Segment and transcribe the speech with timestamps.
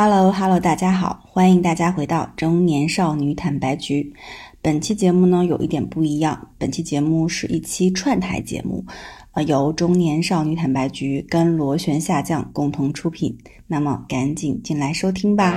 [0.00, 4.14] Hello Hello，大家好，欢迎大家回到中年少女坦白局。
[4.62, 8.84] 本期节目呢有一点不一样，本期节目是一期串台节目，
[9.32, 13.36] 呃，由中年少女坦白局跟螺旋下降共同出品。
[13.66, 15.52] 那么赶紧进来收听吧。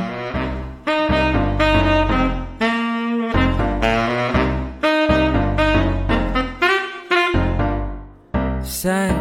[8.65, 9.13] Sad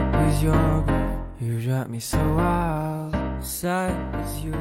[3.43, 4.55] is you.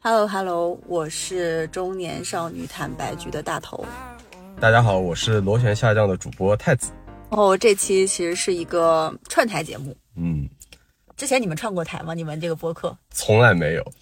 [0.00, 3.84] Hello Hello，我是中年少女坦白局的大头。
[4.58, 6.92] 大家好，我是螺旋下降的主播太子。
[7.30, 9.94] 哦，这期其实是一个串台节目。
[10.16, 10.48] 嗯，
[11.16, 12.14] 之前你们串过台吗？
[12.14, 12.96] 你们这个播客？
[13.10, 13.92] 从来没有。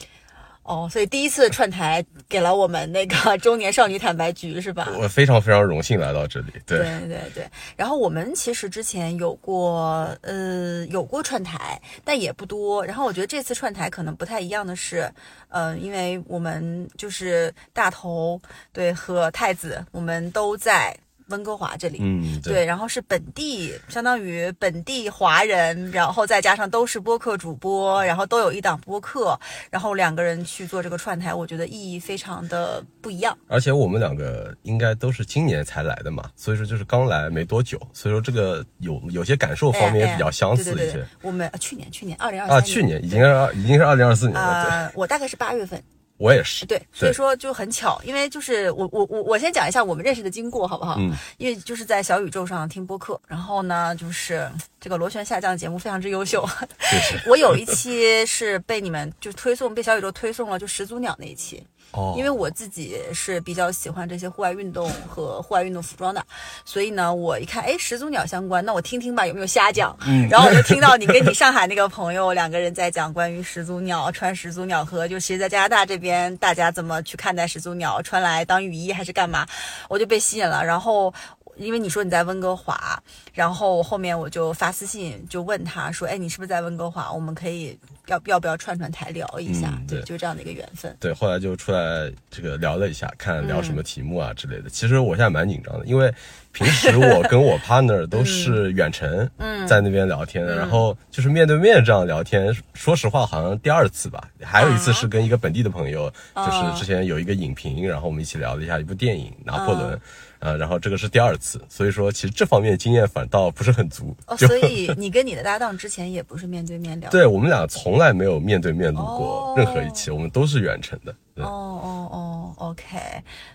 [0.67, 4.93] 哦，所以第一次串台给了我们那个 中年少女坦白局是吧？
[4.99, 6.47] 我非常非常荣幸来到这里。
[6.67, 7.47] 对对对对。
[7.77, 12.85] 然后我们其实之前有过呃有过串台，但也不多。
[12.85, 15.09] 然后我觉得这次串台可能不太一样的是，
[15.49, 18.41] 呃，因为我们就是大头
[18.73, 20.97] 对和太子，我们都在
[21.29, 21.99] 温哥华这里。
[22.01, 29.39] 嗯，对，然后是本地，相当于本地华人，然后再加上都是播客主播，然后都有一档播客，
[29.71, 33.37] 然后两个人去做这个串台，我觉得意义非常的不一样。
[33.49, 41.07] 而且我们两个应该都是今年才来的嘛，所以说就是刚来没多久，所以说这个有有些感受方面也比较相似一些哎哎对对对。
[41.23, 42.61] 我们、呃去年去年二零二啊。
[42.61, 45.83] 去年已经是已经是二零二四年了，对，呃，我大概是八月份，
[46.19, 46.65] 我也是。
[46.67, 50.97] 对，所以说就很巧，因为就是我我我我先讲一下我们认识的经过，好不好？
[50.99, 54.51] 嗯，因为就是在小宇宙上听播客，然后呢，就是
[54.81, 56.49] 这个螺旋下降节目非常之优秀。
[57.27, 61.65] 我有一期是被你们就推送，被小宇宙推送了，就始祖鸟那一期。
[61.93, 66.25] 哦，因为我自己是比较喜欢这些户外运动和户外运动服装的，
[66.65, 69.97] 所以呢，我一看，哎，始祖鸟相关，那我听听吧，有没有瞎讲？
[70.07, 79.47] 嗯， 然后我就听到你跟你上海那个朋友两个人在讲关于始祖鸟穿始祖鸟和就其实在加拿大这边大家怎么去看待始祖鸟，穿来当雨衣还是干嘛，
[79.89, 81.13] 我就被吸引了，然后。
[81.57, 83.03] 因为你说你在温哥华，
[83.33, 87.13] 然后后面我就发私信就问他说：“哎，你是不是在温哥华？
[87.13, 90.95] 我们可以要要不要串串台聊一下？”嗯对就这样的一个缘分。
[90.99, 94.69] 对，后来就出来这个聊了一下，看聊什么题目啊之类的。
[94.69, 96.13] 其实我现在蛮紧张的，因为
[96.53, 109.97] 平时我跟我 partner 都是远程，嗯在那边聊天的，然后就是面对面这样聊天，说实话好像第二次吧，还有一次是跟一个本地的朋友，就是之前有一个影评，然后我们一起聊了一下一部电影《拿破仑》。
[110.39, 114.17] 呃，然后这个是第二次，所以说其实这方面经验反倒不是很足。
[114.27, 117.09] 哦，所以你跟你的搭档之前也不是面对面聊。
[117.13, 121.13] 对我们俩从来没有面对面录过哦任何一期，我们都是远程的。
[121.37, 122.99] 哦哦哦，OK，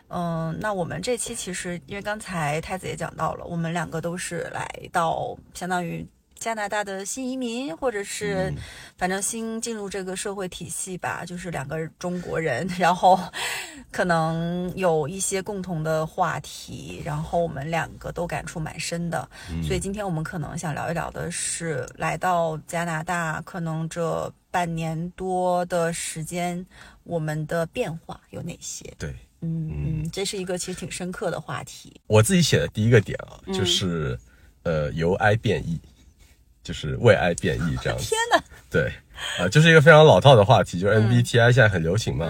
[0.09, 6.05] 嗯，那我们这期其实因为刚才太子也讲到了，我们两个都是来到相当于
[6.41, 8.57] 加拿大的新移民，或者是嗯
[8.97, 13.17] 反正新进入这个社会体系吧，就是两个中国人， 然后
[13.91, 19.29] 可能有一些共同的话题，然后我们两个都感触蛮深的，
[19.63, 26.65] 所以今天我们可能想聊一聊的是来到加拿大，可能这半年多的时间，
[27.03, 28.91] 我们的变化有哪些？
[28.97, 32.01] 对，嗯嗯，这是一个其实挺深刻的话题。
[32.07, 34.17] 我自己写的第一个点啊，嗯就是、
[34.63, 35.79] 呃由哀变异，
[36.63, 38.05] 就是为爱变异这样子。
[38.09, 38.43] 天哪！
[38.69, 38.91] 对，
[39.39, 42.27] 啊、就是一个非常老套的话题，嗯就是 MBTI 现在很流行嘛。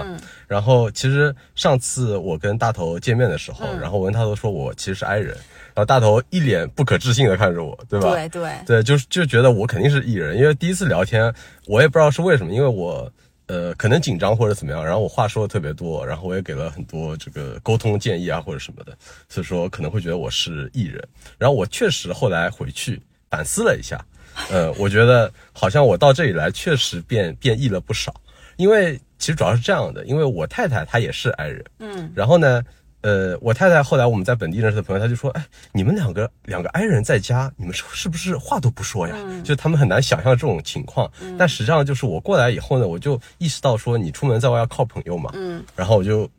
[0.47, 5.35] 然后其实上次我跟大头见面的时候，嗯然后我跟大头说我其实是 I 人，
[5.73, 8.09] 然后大头一脸不可置信的看着我，对吧？
[8.11, 11.33] 对对，对，就是就觉得我肯定是 E 人，因为第一次聊天，
[11.67, 13.09] 我也不知道是为什么，因为我
[13.47, 18.97] 呃可能紧张或者怎么样，然后我话说的特别多，然后我也给了很多这个沟通建议啊或者什么的，
[19.29, 21.01] 所以说可能会觉得我是艺人。
[21.37, 22.99] 然后我确实后来回去
[23.29, 24.03] 反思了一下，
[24.51, 28.13] 呃，我觉得好像我到这里来确实变变异了不少，
[28.57, 32.61] 因为其实主要是这样的，因为我太太她也是 i 人，嗯，然后呢。
[33.03, 39.15] 呃，我太太后来我们在本地认识的朋友，他就说，哎，你们两个两个 i 人在家，你们是是不是话都不说呀？
[39.43, 41.11] 就他们很难想象这种情况。
[41.35, 45.31] 但实际上就是我过来以后呢，我就意识到说，你出门在外要靠朋友嘛。
[45.33, 46.29] 嗯，然后我就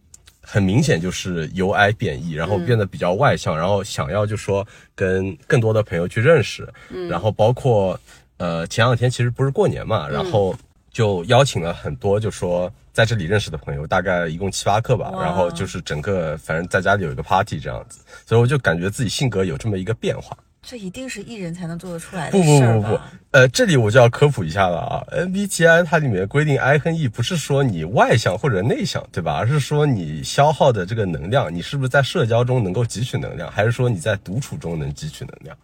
[0.42, 6.68] 很明显就是由 I 变异，然后变得比较外向，然后想要就说跟更多的朋友去认识。
[6.90, 7.98] 嗯，然后包括
[8.36, 10.54] 呃前两天其实不是过年嘛，然后
[10.90, 12.70] 就邀请了很多就说。
[12.92, 20.36] 在这里认识的朋友大概一共七八个吧，然后就是整个反正在家里有一个 party 这样子，所以我就感觉自己性格有这么一个变化。
[20.64, 29.34] 这一定是艺人才能做得出来的不不事儿不不吧？，呃，这里我就要科普一下了啊，MBTI 它里面规定 I 和 E 不是说你外向或者内向，对吧？
[29.36, 35.56] 而是说你消耗的这个能量，你是不是在社交中能够汲取能量，还是说你在独处中能汲取能量？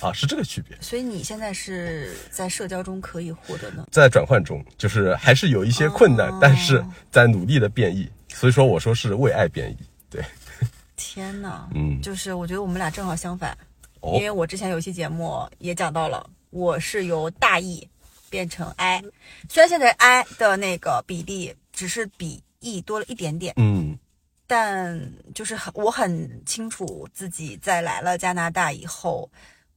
[0.00, 0.76] 啊，是这个区别。
[0.80, 3.84] 所以你现在是在社交中可以获得呢？
[3.90, 8.08] 在转换中，就是还是有一些困难，哦但是在努力的变异。
[8.28, 9.76] 所以说，我说是为爱变异。
[10.08, 10.22] 对，
[10.96, 13.56] 天呐，嗯就是我觉得我们俩正好相反，哦
[14.12, 17.88] 因为我之前有一期节目也讲到了，我是由大 E
[18.28, 19.02] 变成 I，
[19.48, 23.98] 虽然现在 I 的那个比例只是比 E 多了一点点，嗯。
[24.46, 25.00] 但
[25.34, 29.28] 就是很我很清楚自己在来了加拿大以后，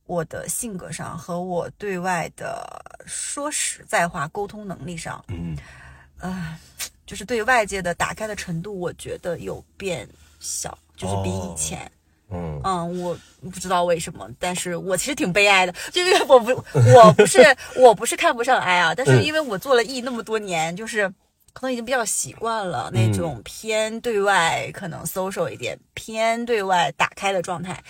[0.05, 2.67] 我的性格上和我对外的
[3.05, 5.57] 说实在话沟通能力上，嗯。
[6.19, 6.57] 呃，
[7.05, 10.07] 就是对外界的打开的程度，我觉得有变
[10.39, 11.89] 小，就是比以前。
[12.29, 16.51] 嗯嗯，我不知道为什么，但是我其实挺悲哀的，就因为 我不，
[16.95, 17.39] 我不是，
[17.77, 21.07] 我不是看不上 I 啊，但是嗯因为我做了 E 那么多年，就是
[21.53, 27.81] 可能已经比较习惯了那种偏对外，可能 social 一点，偏对外打开的状态。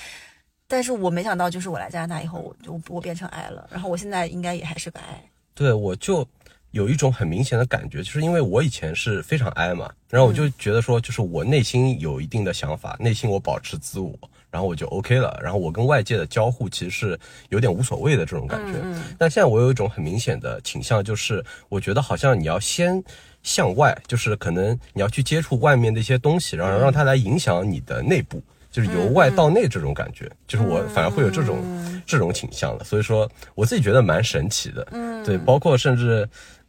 [0.68, 5.24] 但是我没想到，就是我来加拿大以后，我就我变成 I 了，然后我现在应该也还是个 I。
[5.56, 6.28] 对，我就
[6.72, 14.14] 有一种很明显的感觉，就是因为我以前是非常 I 嘛，然后我就觉得说，就是我内心有一定的想法，内心我保持自我，
[14.52, 17.20] 然后我就 OK 了，然后我跟外界的交互其实是
[17.50, 18.80] 有点无所谓的这种感觉。
[19.18, 23.04] 但现在我有一种很明显的倾向，就是我觉得好像你要先。
[23.44, 31.58] 向外，就是可能你要去接触外面的一些东西，然后让它来影响你的内部，就是由外到内这种感觉，就是我反而会有这种、
[32.06, 32.84] 这种倾向了。
[32.84, 34.86] 所以说，我自己觉得蛮神奇的。
[34.92, 36.28] 嗯，对，包括甚至，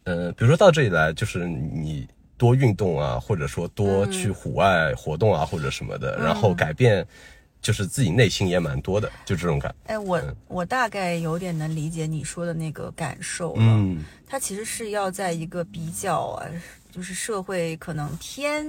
[0.09, 7.05] 呃，比如说到这里来，就是你多运动啊，或者说多去户外活动啊，或者什么的，然后改变，
[7.61, 9.73] 就是自己内心也蛮多的，就这种感。
[9.85, 13.61] 哎，我我大概有点能理解你说的那个感受了。
[13.61, 16.45] 嗯它其实是要在一个比较啊，
[16.91, 18.65] 就是社会可能偏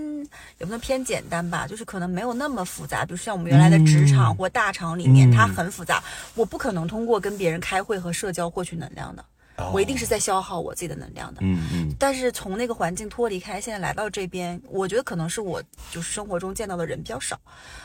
[0.58, 3.06] 也不能偏简单吧，就是可能没有那么复杂。
[3.06, 6.02] 比如像我们原来的职场或大厂里面，嗯它很复杂，
[6.34, 9.26] 我不可能通过跟别人开会和社交获取能量的，哦
[9.72, 11.40] 我一定是在消耗我自己的能量的。
[11.42, 17.38] 嗯嗯但是从那个环境脱离开，现在来到这边，我觉得可能是我就是生活中见到的人比较少，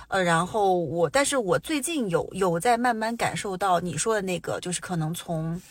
[0.07, 5.62] 呃，然后我，但是我最近有有在慢慢感受到你说的那个，就是可能从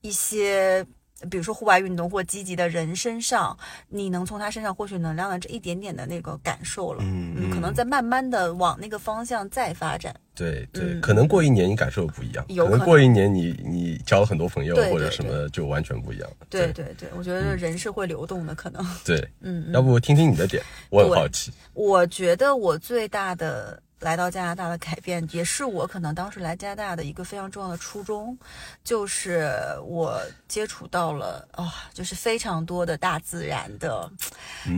[0.00, 0.86] 一些。
[1.30, 3.56] 比如说户外运动或积极的人身上，
[3.88, 10.14] 你能从他身上获取能量的这一点点的那个感受了，嗯嗯可能在慢慢的往那个方向再发展。
[10.34, 16.46] 对对，嗯可能过一年你感受不一样，有可能过一年你你交了很多朋友或者什么就完全不一样了。
[16.48, 18.84] 对对对，我觉得人是会流动的，可能。
[19.04, 21.52] 对，嗯，嗯要不听听你的点，我很好奇。
[21.74, 28.36] 我觉得我最大的来到加拿大的改变，也是我可能当时来加拿大的一个非常重要的初衷，
[28.82, 29.54] 就是
[29.86, 34.10] 我接触到了啊、就是非常多的大自然的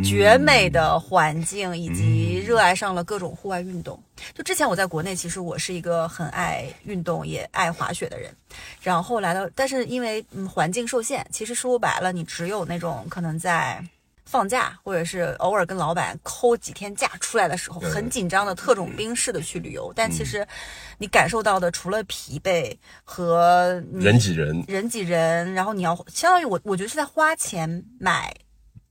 [0.04, 3.98] 绝美的环境，以及热爱上了各种户外运动。
[4.34, 8.30] 就之前我在国内，其实我是一个很爱运动也爱滑雪的人，
[8.82, 13.82] 然后来到，但是因为嗯环境受限，其实说白了，你只有那种可能在。
[14.24, 20.46] 放假，或者是偶尔跟老板抠几天假出来的时候，很紧张的特种兵式的去旅游，但其实
[20.98, 28.34] 你感受到的除了疲惫和人挤人，人挤人，然后你要相当于我，我觉得是在花钱买，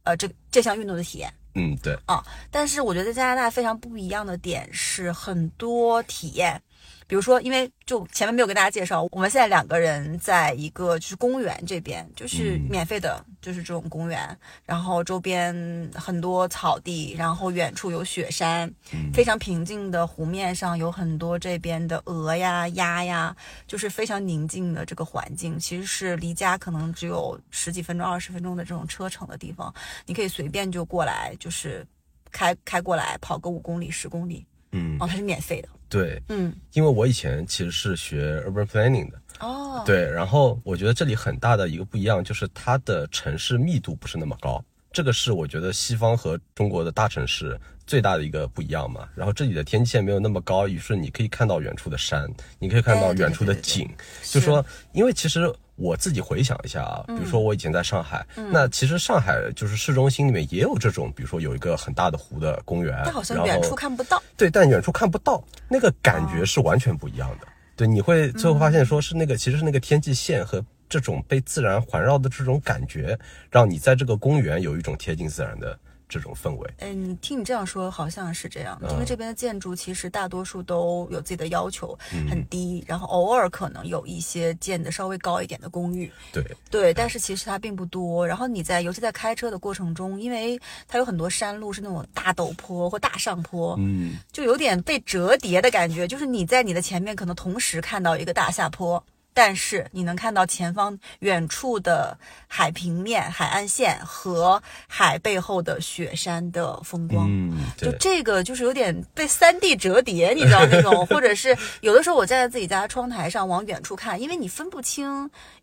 [0.03, 1.33] 呃，这这项运动的体验。
[1.55, 6.59] 嗯，对，啊，但是我觉得在加拿大非常不一样的点是很多体验，
[7.07, 12.73] 比如说，因为就前面没有跟大家介绍，我们现在两个人在一个就是公园这边，就是嗯。
[12.73, 14.35] 免费的，就是这种公园，
[14.65, 15.53] 然后周边
[15.93, 23.35] 很多草地，然后远处有雪山，嗯非常平静的湖面上有很多这边的鹅呀、鸭呀，
[23.67, 29.71] 就是非常宁静的这个环境，其实是离家可能只有十几分钟、二十分钟的这种车程的地方，
[30.07, 31.85] 你可以随便就过来，就是
[32.31, 34.97] 开开过来跑个五公里、十公里，嗯。
[34.99, 49.07] 哦，它是免费的，对，嗯，因为我以前其实是学 urban planning 的，哦，，对，然后我觉得这里很大的一个不一样就是它的城市密度不是那么高，这个是我觉得西方和中国的大城市最大的一个不一样嘛。
[49.13, 53.89] 然后这里的天际线没有那么高，于是你可以看到远处的山，你可以看到远处的对对对景，
[54.23, 55.53] 就说因为其实。
[55.75, 58.49] 我自己回想一下啊，比如说我以前在上海，嗯。
[58.51, 67.47] 那其实上海就是市中心里面也有这种，比如说有一个很大的湖的公园，但好像远处看不到，对，但远处看不到，那个感觉是完全不一样的。
[67.75, 73.17] 对，你会最后发现说是那个，其实是那个天际线和这种被自然环绕的这种感觉，
[73.49, 75.77] 让你在这个公园有一种贴近自然的
[76.19, 76.69] 这种氛围。
[76.79, 88.25] 嗯，你听你这样说，好像是这样，因为嗯这边的建筑其实大多数都有自己的要求，嗯很低，然后偶尔可能有一些建的稍微高一点的公寓，对，对，但是其实它并不多。
[88.27, 99.03] 然后你在，尤其在开车的过程中，因为它有很多山路是那种大陡坡或大上坡，嗯，就有点被折叠的感觉，就是你在你的前面可能同时看到一个大下坡。
[99.33, 115.05] 但是你能看到前方远处的海平面、海岸线和海背后的雪山的风光，嗯，就，这个就是有点被三 D 折叠，你知道那种， 或者是有的时候我站在自己家窗台上往远处看，因为你分不清，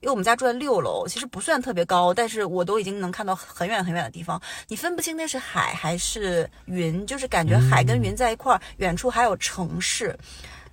[0.00, 10.16] 因为我们家住在六楼，其实不算特别高，但是我都已经能看到很远很远的地方，你分不清那是海还是云，就是感觉海跟云在一块儿，远处还有城市。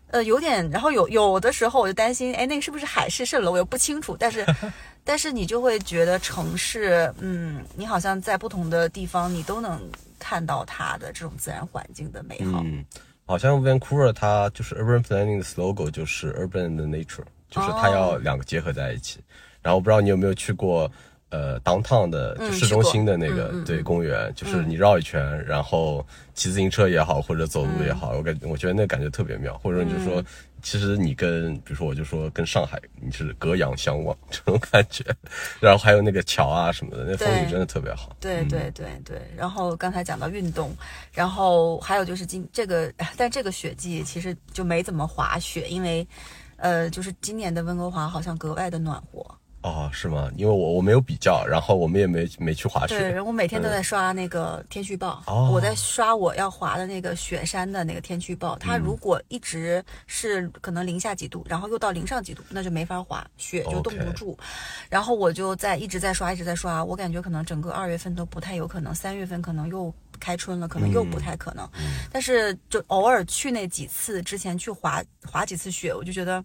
[0.10, 3.52] 呃，有点，然后有有的时候我就担心，哎，那个是不是海市蜃楼？
[3.52, 4.46] 我又不清楚，但是，
[5.04, 9.82] 但是你就会觉得城市，嗯，你好像在不同的地方，你都能
[10.18, 12.62] 看到它的这种自然环境的美好。
[12.64, 12.86] 嗯，
[13.26, 19.20] 好像 Vancouver 它就是 urban planning 的 slogan 就是 urban 的 nature，就是它要两个结合在一起。
[19.62, 20.90] 然后我不知道你有没有去过。
[21.30, 29.58] 呃，downtown 的市中心的那个、对公园，就是你绕一圈，然后骑自行车也好，或者走路也好，我感我觉得那感觉特别妙。
[29.58, 30.24] 或者你就说，
[30.62, 35.04] 其实你跟比如说我就说跟上海你是隔洋相望这种感觉，
[35.60, 38.16] 然后还有那个桥啊什么的，那风景真的特别好。
[38.22, 40.74] 对对对对，然后刚才讲到运动，
[41.12, 46.08] 然后还有就是今这个， 但这个雪季其实就没怎么滑雪，因为，
[46.56, 49.26] 呃，就是今年的温哥华好像格外的暖和。
[49.68, 50.32] 哦，是吗？
[50.38, 53.10] 因为我我没有比较，然后我们也没没去滑对，雪。
[53.10, 58.58] 然后我每天都在刷那个天气预报，哦我在刷我要滑的那个雪山的那个天气预报。
[58.58, 64.38] 它如果一直是可能零下几度，然后又到零上几度，那就没法滑，雪就冻不住。
[64.90, 66.84] 然后我就在一直在刷，一直在刷。
[66.84, 71.70] 我感觉可能整个二月份都不太有可能，三月份可能又开春了，可能又不太可能。
[72.12, 76.44] 但是就偶尔去那几次之前去滑滑几次雪，我就觉得。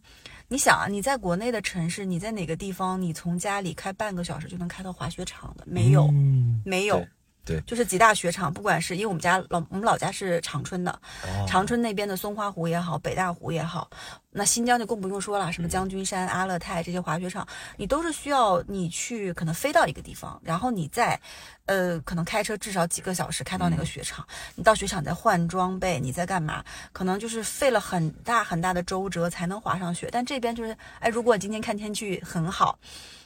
[0.48, 5.64] 你想啊，你在国内的城市，你在哪个地方，你从家里开半个小时就能开到滑雪场的？
[5.66, 7.02] 没有，嗯，没有，
[7.44, 10.90] 对对就是几大雪场，不管是因为我们家老我们老家是长春的，
[11.24, 13.90] 哦长春那边的松花湖也好，北大湖也好，
[14.30, 17.46] 那新疆就更不用说了，什么将军山、阿勒泰这些滑雪场，
[17.76, 21.20] 你都是需要你去可能飞到一个地方，然后你再，
[21.66, 26.64] 呃，可能开车至少几个小时开到那个雪场，你到雪场再换装备，你在干嘛？
[26.92, 30.08] 可能就是费了很大很大的周折才能滑上雪。
[30.12, 32.78] 但这边就是，哎，如果今天看天气很好，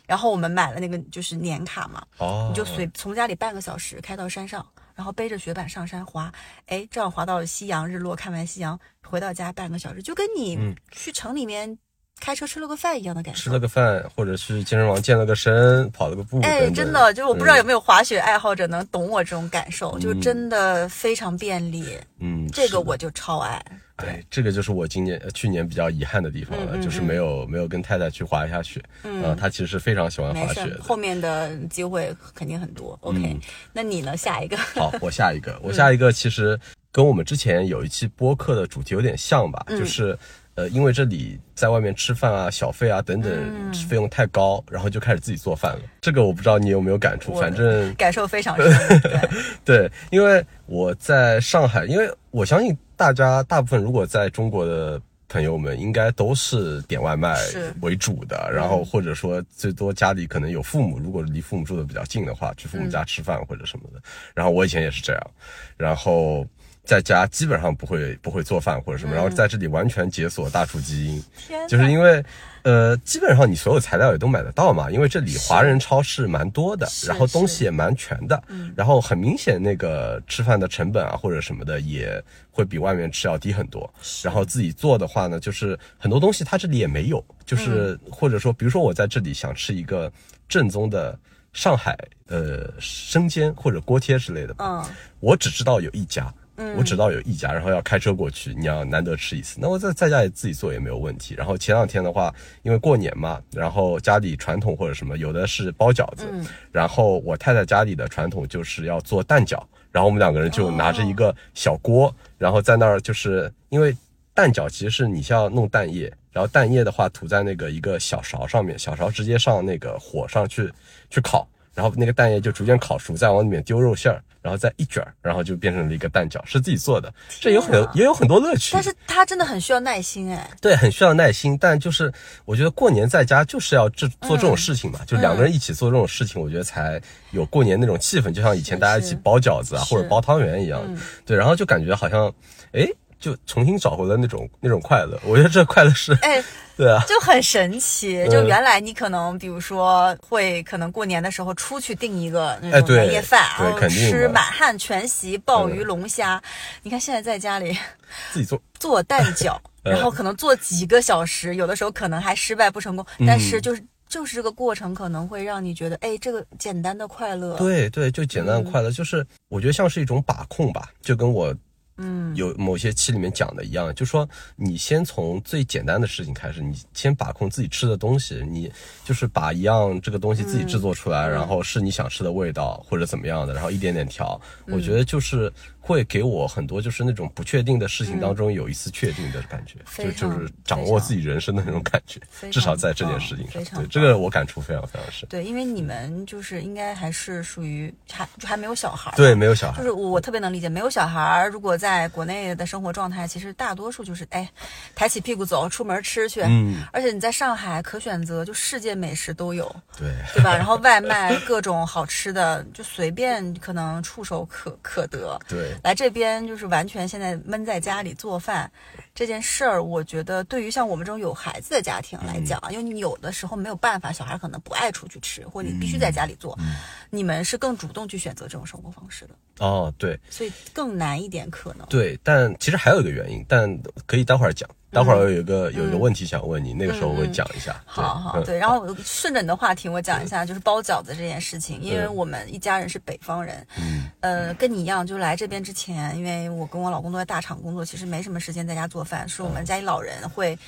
[0.07, 6.33] 然后我们买了那个就是年卡嘛，哦，你就随从家里半个小时开到山上，然后背着雪板上山滑，
[6.67, 11.77] 哎，正好滑到了夕阳日落，看完夕阳回到家半个小时，就跟你去城里面
[12.21, 13.39] 开车吃了个饭一样的感受。
[13.39, 21.85] 嗯吃了个饭，或者是健身房健了个身，跑了个步，哎，真的，就是我不知道有嗯没有滑雪爱好者能懂我这种感受，就真的非常便利，
[22.19, 23.63] 嗯，这个我就超爱。
[23.97, 28.83] 哎，这个就是我今年、呃去年比较遗憾的地方了，嗯嗯就是没有没有跟太太去滑一下雪。
[29.05, 30.83] 嗯呃她其实是非常喜欢滑雪，的。
[30.83, 32.99] 后面的机会肯定很多。
[33.03, 33.41] OK，、嗯
[33.73, 34.17] 那你呢？
[34.17, 34.57] 下一个？
[34.75, 36.59] 好， 我下一嗯个，我下一个其实
[36.93, 40.19] 跟我们之前有一期播客的主题有点像吧，嗯就是
[40.57, 45.81] 呃，因为这里在外面吃饭啊、小费啊等等嗯费用太高，然后就开始自己做饭了。
[46.01, 49.01] 这个我不知道你有没有感触，反正感受非常深。
[49.01, 49.21] 对，
[49.65, 54.99] 对，因为我在上海，因为我相信大家大部分如果在中国的
[55.29, 57.37] 朋友们，应该都是点外卖
[57.83, 64.01] 为主的，然后或者说最多家里可能有父母，如果离父母住的比较近的话，去父母家吃饭或者什么的。
[64.35, 65.31] 然后我以前也是这样，
[65.77, 66.47] 然后。
[66.87, 71.23] 在家基本上不会不会做饭或者什么，然后在这里完全解锁大厨基因，
[71.69, 72.25] 就是因为，
[72.63, 78.41] 呃，基本上你所有材料也都买得到嘛，因为这里华人超市蛮多的，然后东西也蛮全的，
[78.77, 83.93] 然后很明显那个吃饭的成本啊或者什么的也会比外面吃要低很多。
[84.23, 90.11] 然后自己做的话呢，就是很多东西它这里也没有，就是、或者说，比如说我在这里想吃一个
[90.49, 91.19] 正宗的
[91.53, 94.95] 上海呃生煎或者锅贴之类的吧，嗯。
[95.21, 96.33] 我只知道有一家，
[96.77, 99.59] 我只知道有一家，然后要开车过去，你要难得吃一次。
[99.61, 101.35] 那我在在家里自己做也没有问题。
[101.35, 106.25] 然后前两天的话，因为过年嘛，然后家里传统或者什么，有的是包饺子，
[106.73, 113.95] 然后我太太家里的传统就是要做蛋饺，然后我们两个人就拿着一个小锅，然后在那儿就是因为
[114.33, 120.73] 蛋饺其实是你需要弄蛋液，然后蛋液的话涂在那个一个小勺上面，小勺直接上那个火上去
[121.11, 121.47] 去烤。
[121.77, 128.71] 然后那个蛋液就逐渐烤熟，再往里面丢肉馅儿，然后再一卷儿，然后就变成了一个蛋饺，是自己做的，这有很也有很多乐趣。
[128.73, 130.51] 但是它真的很需要耐心哎。
[130.59, 132.11] 对，很需要耐心，但就是
[132.47, 136.99] 我觉得过年在家就是要这做这种事情嘛，就两个人一起做这种事情，我觉得才
[137.33, 140.83] 有过年那种气氛，就像以前大家一起包饺子啊，或者包汤圆一样。
[141.27, 142.33] 对，然后就感觉好像，
[142.73, 142.89] 哎，
[143.27, 145.19] 就重新找回了那种 那种快乐。
[145.25, 146.41] 我觉得这快乐是，哎，
[146.79, 148.19] 对啊，就很神奇。
[148.19, 156.41] 嗯就原来你可能，比如说会可能过年的时候出去订一个那种年夜饭，对然后肯定的吃满汉全席、鲍鱼、嗯龙虾。
[156.85, 157.77] 你看现在在家里
[158.33, 171.53] 自己做，做蛋饺，嗯然后可能做几个小时，有的时候可能还失败不成功，嗯但是就是就是这个过程可能会让你觉得，哎，这个简单的快乐，对对，就简单的快乐，就是我觉得像是一种把控吧，就跟我。
[171.99, 178.71] 嗯，有某些期里面讲的一样，就说你先从最简单的事情开始，你先把控自己吃的东西，你
[179.05, 181.13] 就是把一样这个东西自己制作出嗯。
[181.13, 184.75] 来，然后是你想吃的味道或者怎么样的，然后一点点调，嗯。
[184.75, 185.53] 我觉得就是
[185.87, 195.29] 会给我很多就是那种不确定的事情当中有一丝确定的感觉，嗯就就是掌握自己人生的那种感觉至少在这件事情上对这个我感触非常非常深。
[195.29, 204.51] 对，因为你们就是应该还是属于还就还没有小孩，对，没有小孩就，是我我特别能理解，没有小孩，如果在国内的生活状态，其实大多数就是哎，
[204.97, 206.43] 抬起屁股走，出门吃去。
[206.43, 209.65] 嗯，而且你在上海可选择，就世界美食都有，
[209.97, 210.57] 对，对吧？
[210.57, 215.39] 然后外 卖各种好吃的，就随便可能触手可可得。
[215.47, 218.71] 对，来这边就是完全现在闷在家里做饭。
[219.17, 226.77] 这件事儿，我觉得对于像我们这种有孩子的家庭来讲，嗯因为你有的时候没有办法，小孩可能不爱出去吃，或者你必须在家里做，嗯
[227.09, 231.87] 你们是更主动去选择这种生活方式的，哦，对，所以更难一点可能。
[231.89, 233.67] 对，但其实还有一个原因，但
[234.05, 234.69] 可以待会儿讲。
[234.93, 237.73] 待会儿我有一个、有一个问题想问你，那个时候我会讲一下。
[237.73, 250.59] 嗯好好，嗯对，然后顺着你的话题，我讲一下就是包饺子这件事情，因为嗯我们一家人是北方人，嗯呃，跟你一样，就来这边之前，因为我跟我老公都在大厂工作，其实没什么时间在家做饭，是我们家里老人会。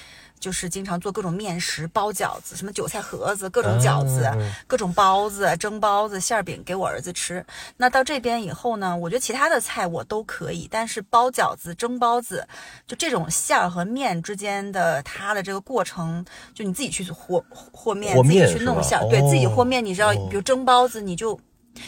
[0.41, 4.31] 就是经常做各种面食、包饺子，什么韭菜盒子、各种饺子、
[4.69, 7.45] 各种包子、蒸包子、馅儿饼给我儿子吃。
[7.77, 12.47] 那到这边以后呢，我觉得其他的菜我都可以，但是包饺子、蒸包子，
[12.87, 21.37] 就这种馅儿和面之间的它的这个过程，就你自己去和和面，面自己去弄馅儿，对自己哦和面，你知道，哦比如蒸包子，你就。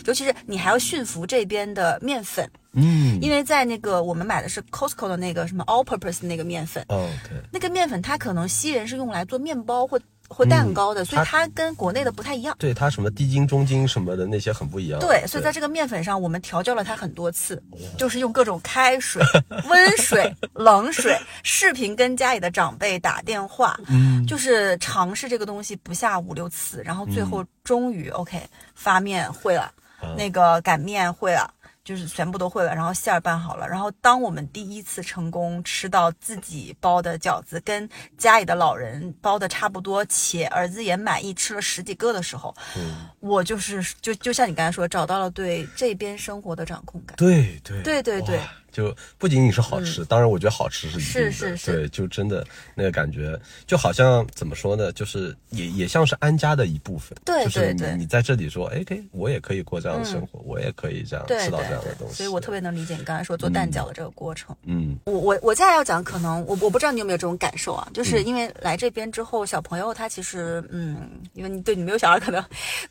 [0.07, 3.19] 尤其是你还要驯服这边的面粉，嗯。
[3.21, 12.55] 因为在那个我们买的是 Costco 的那个什么 All Purpose 那个面粉，哦，OK，那个面粉它可能西人是用来做面包或或蛋糕的，所以它跟国内的不太一样。
[12.57, 15.01] 对它什么低筋、中筋什么的那些很不一样。
[15.01, 17.61] 对，所以在这个面粉上，我们调教了它很多次，
[17.99, 19.21] 就是用各种开水、
[19.69, 28.41] 温水、冷水，视频跟家里的长辈打电话，嗯， 就是尝试这个东西不下五六次，然后最后终于 OK
[28.75, 29.63] 发面会了，
[30.01, 31.53] 啊那个擀面会了。
[31.83, 37.89] 就是全部都会了，然后馅儿拌好了，然后当我们第一次成功吃到自己包的饺子，跟
[38.19, 47.17] 家里的老人包的差不多，且儿子也满意吃了十几个的时候，嗯我就是就就像你刚才说，找到了对这边生活的掌控感。
[47.17, 51.73] 对对对对对哇就不仅仅是好吃，当然我觉得好吃是一定的，是是是。
[51.73, 57.89] 对，就真的那个感觉，就好像怎么说呢，就是也也像是安家的一部分，对就是你对。
[57.91, 64.55] 对你在这里说，哎，可以，我也可以过这样的生活，我也可以这样对吃到这样的东西，所以我特别能理解你刚才说做蛋饺的这个过程。
[64.65, 72.43] 嗯我我我接下来要讲，可能我我不知道你有没有这种感受啊，就是因为来这边之后，小朋友他其实嗯，因为你对你没有小孩，可能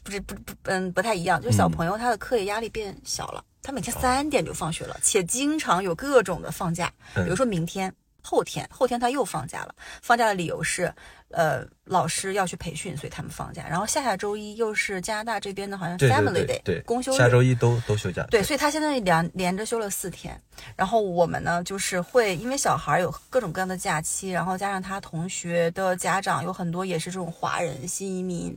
[0.03, 7.93] 不是不不嗯不太一样，就是小朋友他的课业压力变小了，他每天三点就放学了，且经常有各种的放假，比如说明天。
[8.21, 9.73] 后天，后天他又放假了。
[10.01, 10.93] 放假的理由是，
[11.29, 13.65] 呃，老师要去培训，所以他们放假。
[13.67, 20.39] 然后下下周一又是加拿大这边的，好像 Family Day 对对，公休，下周一都都休假，对，所以他现在连连着休了四天。
[20.75, 28.55] 然后我们呢，就是会因为小孩有各种各样的假期，然后加上他同学的家长有很多也是这种华人新移民，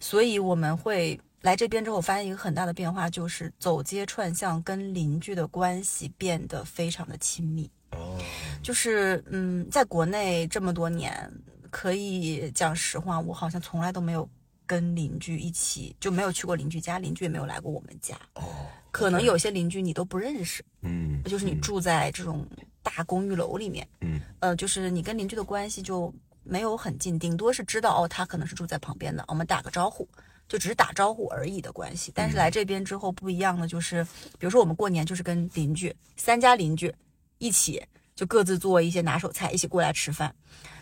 [0.00, 7.70] 所以我们会来这边之后发现一个很大的变化，就是走街串巷跟邻居的关系变得非常的亲密。
[7.90, 8.16] 哦，
[8.62, 11.30] 就是嗯，在国内这么多年，
[11.70, 14.26] 可以讲实话，我好像从来都没有
[14.66, 18.16] 跟邻居一起，就没有去过邻居家，邻居也没有来过我们家。
[18.34, 18.42] 哦，
[18.90, 22.46] 可能有些邻居你都不认识，嗯，就是你住在这种
[22.82, 30.08] 大公寓楼里面，嗯呃，就是你跟邻居的关系就没有很近，顶多是知道哦，他可能是住在旁边的，我们打个招呼，
[30.48, 32.12] 就只是打招呼而已的关系。
[32.14, 34.04] 但是来这边之后不一样的就是，
[34.38, 36.94] 比如说我们过年就是跟邻居三家邻居
[37.38, 37.82] 一起。
[38.14, 40.32] 就各自做一些拿手菜，一起过来吃饭。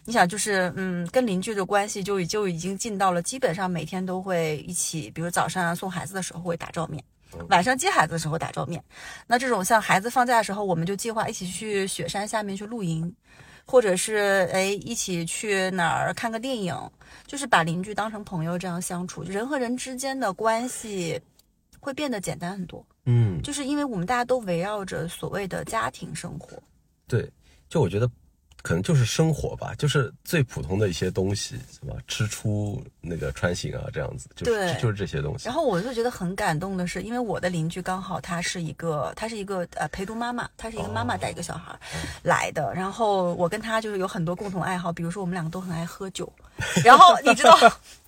[0.04, 7.02] 你想，就是嗯，跟邻居的关系就已就已经近到了，基本上每天都会一起，比如早上送孩子的时候会打照面，
[7.48, 8.82] 晚上接孩子的时候打照面。
[9.28, 13.14] 那这种像孩子放假的时候，我们就计划一起去雪山下面去露营，
[13.64, 16.74] 或者是哎一起去哪儿看个电影，
[17.26, 21.20] 就是把邻居当成朋友这样相处，人和人之间的关系
[21.78, 22.84] 会变得简单很多。
[23.06, 26.62] 嗯，就是因为我们大家都围绕着所谓的家庭生活，
[27.08, 27.30] 对，
[27.68, 28.10] 就我觉得
[28.62, 35.54] 可能就是生活吧，就是最普通的一些东西，什么吃出那个穿行啊，这样子，就是就是这些东西然。
[35.54, 41.78] 后我就觉得很感动的是，因为我的邻居刚好她是一个，她是一个呃陪读妈妈，她是一个妈妈带一个小孩儿
[42.22, 42.72] 来的。
[42.74, 46.30] 然后我跟她就是有很多共同爱好，比如说我们两个都很爱喝酒。
[46.84, 47.58] 然后你知道，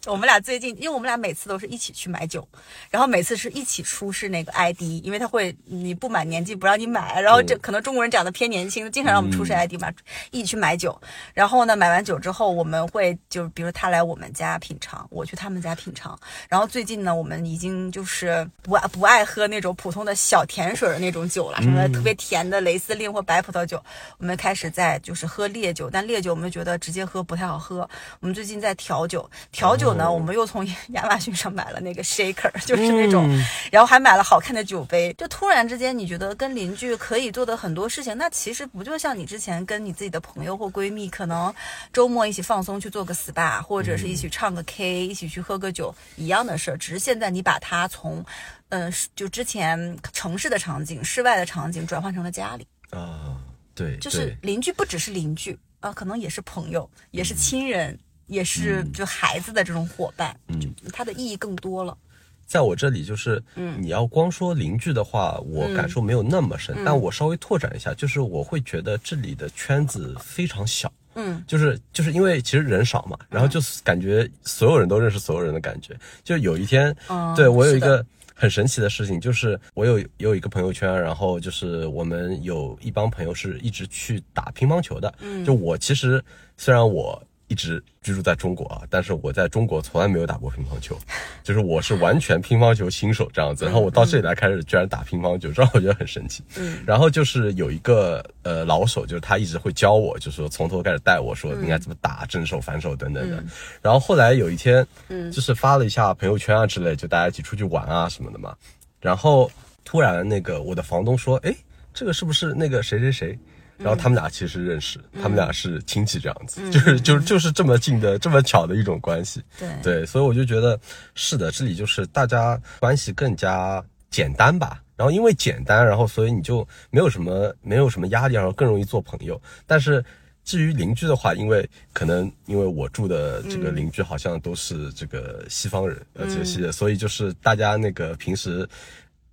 [0.07, 2.47] 我们俩最近，因为我们俩每次都是一起去买酒，
[2.91, 9.93] 然后每次是一起出示那个 ID，因为他会你不满年纪不让你买，然后这可能中国人长得偏年轻，经常让我们出示 ID 嘛，
[10.33, 11.01] 一起去买酒。
[11.35, 16.19] 然后呢，买完酒之后，我们会就比如他来我们家品尝，我去他们家品尝。
[16.49, 23.81] 然后最近呢，我们已经就是不爱不爱喝那种普通的小甜水的那种酒了，什么特别甜的雷司令或白葡萄酒，
[24.19, 27.89] 我们开始在就是喝烈酒，但烈酒我们觉得直接喝不太好喝，
[28.19, 33.29] 我们最近在调酒，调酒呢，我们又从 亚马逊上买了那个 shaker， 就是那种，
[33.71, 41.53] 然后还买了好看的酒杯，就突然之间你觉得跟邻居可以做的很多事情，那其实不就像你之前跟你自己的朋友或闺蜜，可能
[41.93, 48.25] 周末一起放松去做个 SPA，或者是一起唱个 K，、一起去喝个酒一样的事儿，只是现在你把它从，
[48.71, 52.67] 嗯、就之前城市的场景、室外的场景转换成了家里。
[52.91, 53.37] 啊，
[53.75, 57.99] 对，就是邻居不只是邻居啊，可能也是朋友，也是亲人，
[58.33, 60.61] 也是就孩子的这种伙伴，嗯。
[60.61, 61.97] 就它的意义更多了。
[62.45, 63.81] 在我这里，就是，嗯。
[63.81, 75.97] 你要光说邻居的话，我感受没有那么深，但我稍微拓展一下，就是我会觉得这里的圈子非常小，嗯，就是就是因为其实人少嘛，然后就是感觉所有人都认识所有人的感觉。
[76.23, 85.15] 就有一天，嗯对我有一个很神奇的事情，就是我有有一个朋友圈，然后就是我们有一帮朋友是一直去打乒乓球的。
[85.21, 86.23] 嗯，就我其实
[86.59, 90.99] 虽然我一直居住在中国啊，但是我在中国从来没有打过乒乓球，
[91.43, 93.67] 就是我是完全乒乓球新手这样子。
[93.67, 96.43] 然后我到这里来开始居然打乒乓球，这让我觉得很神奇。
[96.57, 103.45] 嗯，然后就是有一个呃老手，就是他一直会教我，就是说从头开始带我说应该怎么打正手、反手等等的。
[103.83, 108.57] 然后后来有一天，嗯就是发了一下朋友圈啊之类，就大家一起出去玩啊什么的嘛。
[108.99, 109.51] 然后
[109.85, 111.55] 突然那个我的房东说，哎，
[111.93, 113.39] 这个是不是那个谁谁谁？
[113.83, 119.43] 然后他们俩其实认识，他们俩是亲戚这样子，就是就是就是这么近的这么巧的一种关系。
[119.59, 120.79] 对对，所以我就觉得
[121.15, 124.83] 是的，这里就是大家关系更加简单吧。
[124.95, 129.41] 然后因为简单，然后所以你就没有什么没有什么压力，然后更容易做朋友。
[129.67, 130.05] 但是
[130.45, 138.69] 至于邻居的话，因为可能因为我住的这个邻居好像都是这个西方人，而且是所以就是大家那个平时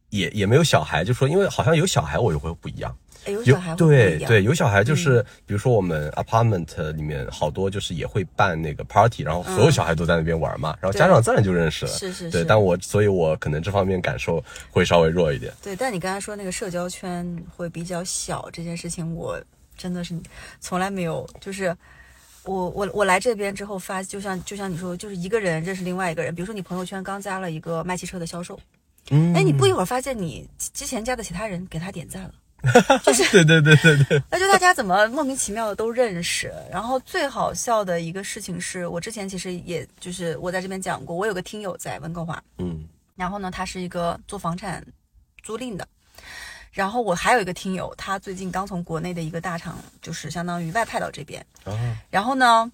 [0.09, 2.95] 也也没有小孩，就说因为好像有小孩我就会不一样。
[3.25, 11.91] 哎，有有小孩对对，有小孩就是，比如说我们 apartment 里面好多就是也会办那个 party，然后所有小孩都在那边玩嘛，然后家长自然就认识了。
[11.99, 15.53] 对，是是对但我所以，我可能这方面感受会稍微弱一点。
[15.61, 19.39] 对，但你刚才说那个社交圈会比较小这件事情，我
[19.77, 20.17] 真的是
[20.61, 21.75] 从来没有，就是
[22.43, 28.57] 我我我来这边之后发，就像就像你说，就是一个人认识另外一个人，比如说你朋友圈刚加了一个卖汽车的销售，
[29.11, 32.31] 嗯，哎，你不一会儿发现你之前加的其他人给他点赞了。
[33.31, 36.53] 对对对对对，那就大家怎么莫名其妙的都认识？
[36.71, 42.83] 然后最好笑的一个事情是我之前其实也就是我在这边讲过，我有个听友在温哥华，嗯
[43.15, 44.85] 然后呢，他是一个做房产
[45.43, 45.87] 租赁的。
[46.71, 51.43] 然后我还有一个听友，他最近刚从国内的一个大厂，就是相当于外派到这边。
[51.63, 51.73] 啊，
[52.11, 52.71] 然后呢，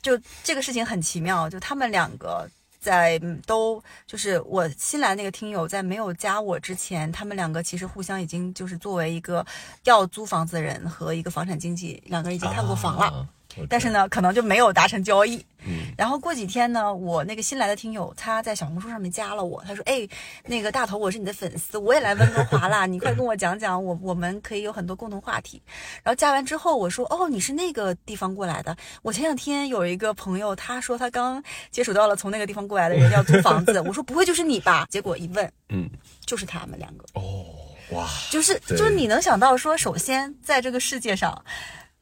[0.00, 2.48] 就这个事情很奇妙，就他们两个
[2.82, 9.46] 在都就是我新来那个听友，在没有加我之前，他们两个其实互相已经就是作为一个
[9.84, 13.26] 要租房子的人和一个房产经纪，两个人已经看过房了。
[13.68, 15.44] 但是，呢，可能就没有达成交易。
[15.64, 20.08] 嗯然后过几天呢，我那个新来的听友，他在小红书上面加了我，他说：“哎，
[20.44, 25.62] 那个大头，我是你的粉丝，我也来温哥华啦， 你快跟我讲讲，我我们可以有很多共同话题。”
[26.02, 28.76] 然后加完之后，我说：“哦，你是那个地方过来的。
[29.02, 34.86] 我前两天有一个朋友，他说他刚接触到了从那个地方过来的人要租房子， 我说不会就是你吧？
[34.90, 35.88] 结果一问，嗯，
[36.26, 37.04] 就是他们两个。
[37.12, 37.44] 哦，
[37.92, 41.44] 哇，就是就是你能想到说，首先在这个世界上。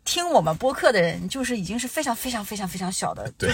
[0.05, 3.51] 听我们播客的人，就是已经是非常非常非常非常小的，对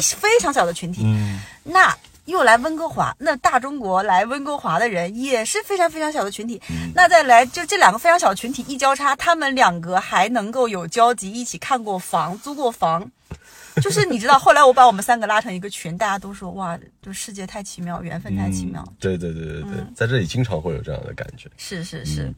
[0.00, 1.02] 非常小的群体。
[1.04, 6.60] 嗯那又来温哥华，那大中国来温哥华的人也是非常非常小的群体。
[6.94, 13.10] 那再来就这两个非常小的群体一交叉，他们两个还能够有交集，一起看过房，租过房。
[13.82, 18.86] 就是你知道，后来我把我们三个拉成一个群，大家都说哇，就世界太奇妙，缘分太奇妙。
[19.00, 21.48] 对对对对对，在这里经常会有这样的感觉。
[21.56, 22.32] 是是是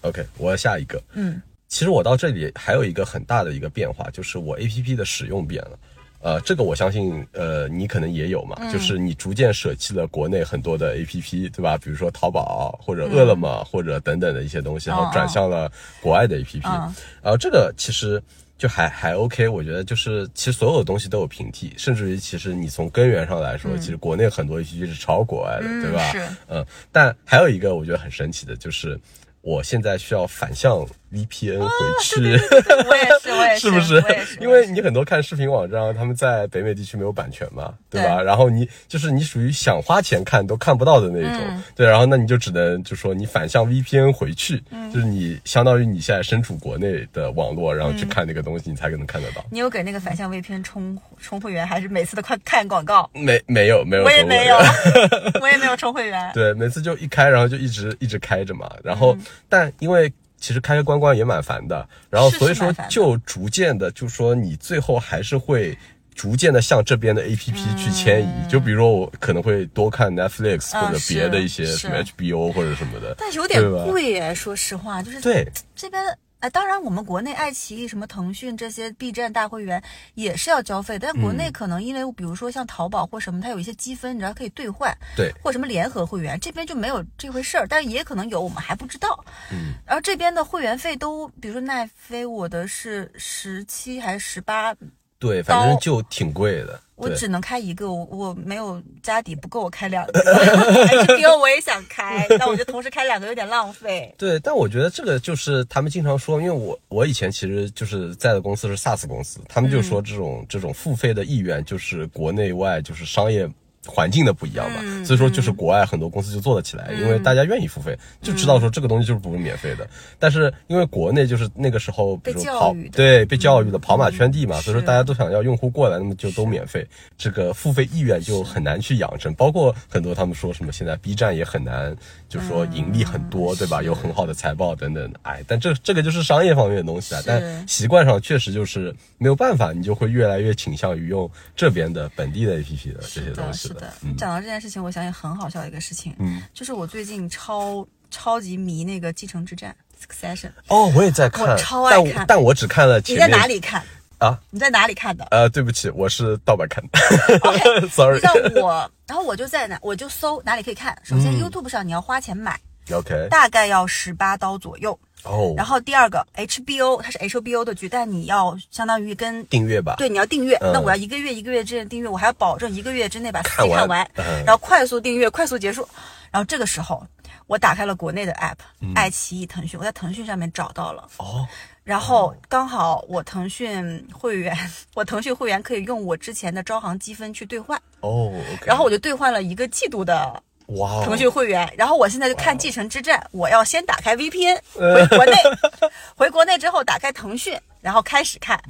[0.00, 1.00] ，OK，我要下一个。
[1.12, 5.78] 嗯，其实我到这里还有一个很大的一个变化，就是我 APP 的使用变了。
[6.20, 11.78] 呃，这个我相信，呃，你可能也有嘛，就是你逐渐舍弃了国内很多的 APP，对吧？
[11.78, 16.62] 比如说淘宝或者饿了么、或者等等的一些东西，然后转向了国外的 APP。
[16.64, 18.20] 嗯然后这个其实
[18.56, 26.10] 就还还 OK，我觉得就是其实所有的东西都有平替，甚至于其实你从根源上来说，其实国内很多 APP 是抄国外的，嗯对吧？
[26.10, 28.98] 是嗯，但还有一个我觉得很神奇的就是。
[29.40, 31.68] 我现在需要反向 VPN 回
[32.02, 34.38] 去，我也是，我也 是，是不是是，？
[34.40, 38.22] 因为你很多看视频网站，他们在北美地区没有版权嘛，对吧？
[38.22, 41.86] 然后你就是你属于想花钱看都看不到的那种，嗯对。
[41.86, 49.44] 然后那你就只能就说你反向 VPN 回去，嗯就是你相当于你现在身处国内的网络，然后去看那个东西，你才可能看得到。
[49.50, 53.08] 你有给那个反向 VPN 充充会员，还是每次都快看广告？
[53.14, 54.56] 没没有没有，我也没有，
[55.40, 56.30] 我也没有充会员。
[56.34, 58.70] 对，每次就一开，然后就一直一直开着嘛。
[58.84, 59.16] 然后，
[59.48, 65.76] 但因为其实开开关关也蛮烦的，然后所以说就逐渐的，就说你最后还是会。
[66.18, 75.48] 逐渐的向这边的 A P P 去迁移，就比如说我可能会多看 Netflix 嗯或者别的一些什么 H B O 或者什么的，但有点贵耶，说实话，就是对。
[75.76, 76.02] 这边。
[76.40, 79.82] 哎，当然，我们国内爱奇艺、什么腾讯这些 B 站大会员
[80.14, 89.24] 也是要交费，但国嗯内可能因为比如说像淘宝或什么，它有一些积分，你知道可以兑换，对或什么联合会员，这边就没有这回事儿，但也可能有，我们还不知道。
[89.50, 94.72] 嗯，然后这边的会员费都，比如说奈飞，我的是十七还是十八，
[95.18, 96.80] 对，反正就挺贵的。
[96.94, 100.12] 我只能开一个，我我没有家底不够，我开两个。
[100.12, 104.12] HBO 我也想开，但我觉得同时开两个有点浪费。
[104.18, 113.48] 对，但我觉得这个就是他们经常说，因为我我以前其实就是在的公司是 SaaS 公司，他们就说这种、这种付费的意愿就是国内外就是商业。
[113.86, 119.88] 环境的不一样嘛，嗯所以说就是国外很多公司就做得起来，因为大家愿意付费，就知道说这个东西就是不是免费的。
[120.18, 126.86] 但是因为国内就是那个时候，比如说跑对被教育的跑马圈地嘛，所以说大家都想要用户过来，那么就都免费，
[127.16, 129.32] 这个付费意愿就很难去养成。
[129.34, 131.96] 包括很多他们说什么现在 B 站也很难，
[132.28, 133.82] 就说盈利很多，对吧？
[133.82, 137.22] 有很好的财报等等的，哎，但这这个就是商业方面的东西啊。
[137.24, 143.92] 但习惯上确实就是没有办法，你就会越来越倾向于用这边的本地的 APP 的这些，东西了是的。。
[144.02, 153.82] 嗯讲到这件事情，我想起很好笑的一个事情，嗯，就是我最近超超级迷那个《继承之战》Succession，哦，我也在看，我超爱看但我只看了前你在哪里看？
[154.18, 154.36] 啊？
[154.50, 155.24] 你在哪里看的？
[155.30, 156.98] 呃，对不起，我是盗版看的
[157.48, 158.20] OK，，sorry 你。
[158.20, 160.96] 知道我，然后我就在哪，我就搜哪里可以看。
[161.04, 162.58] 首先嗯 YouTube 上你要花钱买，
[162.92, 164.98] OK，大概要十八刀左右。
[165.24, 169.96] 哦，然后第二个 HBO，它是 HBO 的剧，但你要相当于跟订阅吧。
[169.98, 170.70] 对，你要订阅，嗯。
[170.72, 173.68] 那我要一个月一个月之内订阅，我还要保证一个月之内把四看完。
[173.68, 174.44] 季看完，嗯。
[174.44, 175.86] 然后快速订阅，快速结束。
[176.30, 177.04] 然后这个时候，
[177.48, 178.54] 我打开了国内的 app，、
[178.94, 181.48] 爱奇艺、腾讯，我在腾讯上面找到了，嗯哦，
[181.82, 184.56] 然后刚好我腾讯会员，
[184.94, 188.32] 我腾讯会员可以用我之前的招行积分去兑换，哦
[188.64, 190.40] 然后我就兑换了一个季度的
[190.76, 195.32] 哇哦，腾讯会员，然后我现在就看《继承之战》，我要先打开 VPN 回国内，
[196.14, 198.60] 回国内之后打开腾讯，然后开始看，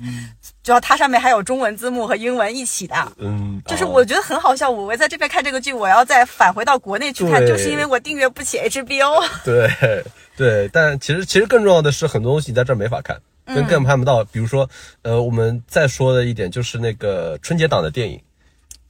[0.63, 2.95] 主要它上面还有中文字幕和英文一起的。
[3.17, 9.25] 嗯，就是哦我觉得很好笑，我我在这边看这个剧，我要再返回到国内去看，就是因为我订阅不起 HBO。
[9.45, 9.69] 对
[10.37, 14.23] 对，但其实其实更重要的是，很多东西你在这儿没法看，嗯跟更看不到。
[14.27, 14.71] 比如说，
[15.03, 18.21] 呃，我们再说的一点就是那个春节档的电影。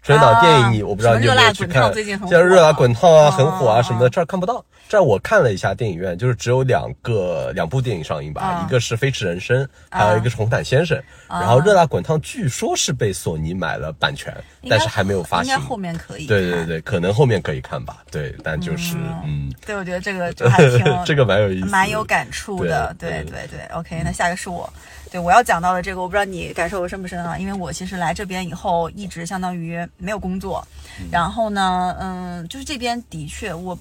[0.03, 1.93] 春节档电影你，啊我不知道你有没有去看，
[2.29, 4.65] 像热辣滚烫啊，很火啊哦什么的，这儿看不到。
[4.89, 10.97] 这儿我看了一下电影院，就是只有两个两部电影上映吧，啊一个是《飞驰人生》，还有一个是《红毯先生》。
[11.29, 14.35] 然后热辣滚烫据说是被索尼买了版权，
[14.67, 15.53] 但是还没有发行。
[15.53, 16.27] 应该后面可以。
[16.27, 16.65] 对对。
[16.65, 17.99] 对，可能后面可以看吧。
[18.11, 22.95] 对，但就是嗯，对，我觉得这个就 还挺这个蛮有意思的蛮有感触的。
[22.99, 24.73] 对对对，OK，那下一个是我，
[25.11, 27.37] 对我要讲到的这个，我不知道你感受深不深啊？
[27.39, 30.67] 因为我其实来这边以后，一直相当于没有工作，
[31.11, 33.79] 然后呢，嗯，就是这边的确我。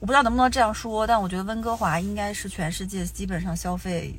[0.00, 4.14] 我不知道能不能这样说，但我觉得温哥华应该是全世界基本上消费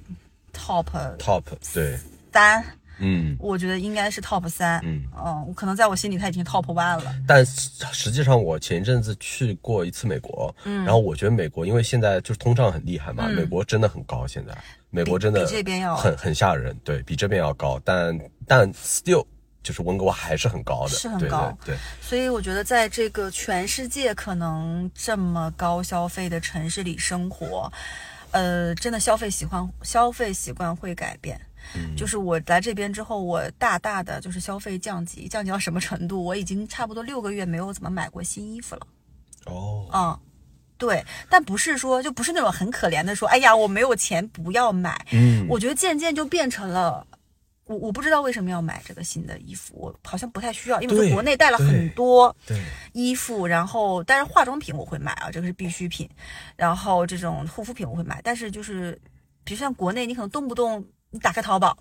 [0.52, 0.86] top
[1.20, 1.96] top 对，
[2.34, 2.66] 三，
[3.00, 3.36] 嗯。
[3.40, 4.80] 我觉得应该是 top 三。
[4.84, 7.16] 嗯嗯，可能在我心里它已经 top one 了。
[7.28, 14.56] 但实际上，我前一阵子去过一次美国，嗯，然后我觉得美国因为现在就是通胀很厉害嘛，美国真的很高，现在
[14.90, 19.26] 美国真的嗯比这边要很很吓人，对比这边要高，但但 still
[19.64, 27.72] 就是温哥华还是很高的，是很高对对所以我觉得，在这个全世界可能这么高消费的城市里生活，
[28.32, 31.40] 呃，真的消费习惯消费习惯会改变。
[31.74, 36.24] 嗯就是我来这边之后，我大大的就是消费降级，降级到什么程度？
[36.24, 38.88] 我已经差不多六个月没有怎么买过新衣服了。
[39.46, 40.20] 哦，嗯，
[40.78, 44.96] 对，但不是说就不是那种很可怜的说，哎呀，我没有钱不要买。
[45.12, 47.06] 嗯，我觉得渐渐就变成了。
[47.68, 52.36] 我我不知道为什么要买这个新的衣服，我好像不太需要，因为我在国内带了很多，
[52.94, 56.08] 衣服，然后但是化妆品我会买啊，这个是必需品，
[56.56, 58.96] 然后这种护肤品我会买，但是就是
[59.44, 61.78] 比如像国内，你可能动不动你打开淘宝，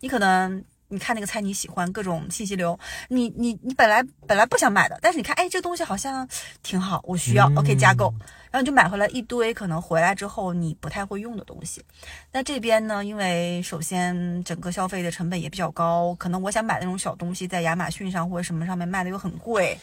[0.00, 6.28] 你可能你看那个菜你喜欢各种信息流，你你你本来本来不想买的，但是你看哎这个东西好像
[6.62, 8.12] 挺好，我需要、OK 加购，
[8.50, 11.82] 然后你就买回来一堆，可能回来之后你不太会用的东西。
[12.30, 19.78] 那这边呢，因为首先整个消费的成本也比较高，可能我想买那种小东西，在亚马逊上或者什么上面卖的又很贵，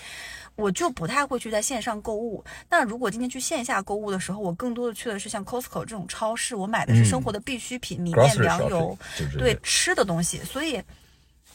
[0.61, 2.43] 我就不太会去在线上购物。
[2.69, 8.97] 那如果今天去线下购物的时候，我更多的去的是像 Costco 这种超市，我买的是生活的必需品，米面粮油，
[9.37, 10.81] 对吃的东西，所以。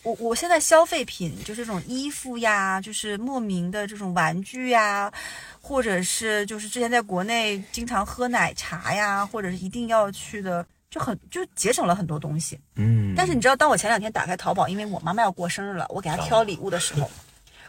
[0.02, 5.12] 我我现在消费品就是这种衣服呀，就是莫名的这种玩具呀，
[5.60, 12.56] 或者是就是之前在国内经常喝奶茶呀，或者是一定要去的，就很就节省了很多东西。
[12.76, 17.10] 嗯，但是你知道，当我前两天打开淘宝，因为我妈妈要过生日了，我给她哦挑礼物的时候，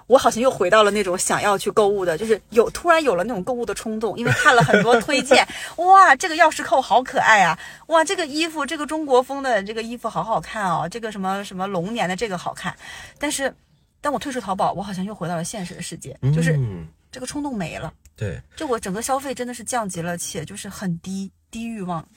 [0.07, 5.45] 我好像又回到了那种想要去购物的，就是有突然有了那种购物的冲动，因为看了很多推荐，
[5.77, 12.75] 哇，这个钥匙扣好可爱啊，哇，这个衣服，这个中国风的这个衣服好好看哦，这个什么什么龙年的这个好看，
[13.19, 13.53] 但是
[13.99, 18.41] 当我退出淘宝，我好像又回到了现实的世界，就是嗯这个冲动没了，对。
[18.55, 22.07] 就我整个消费真的是降级了，且就是很低低欲望，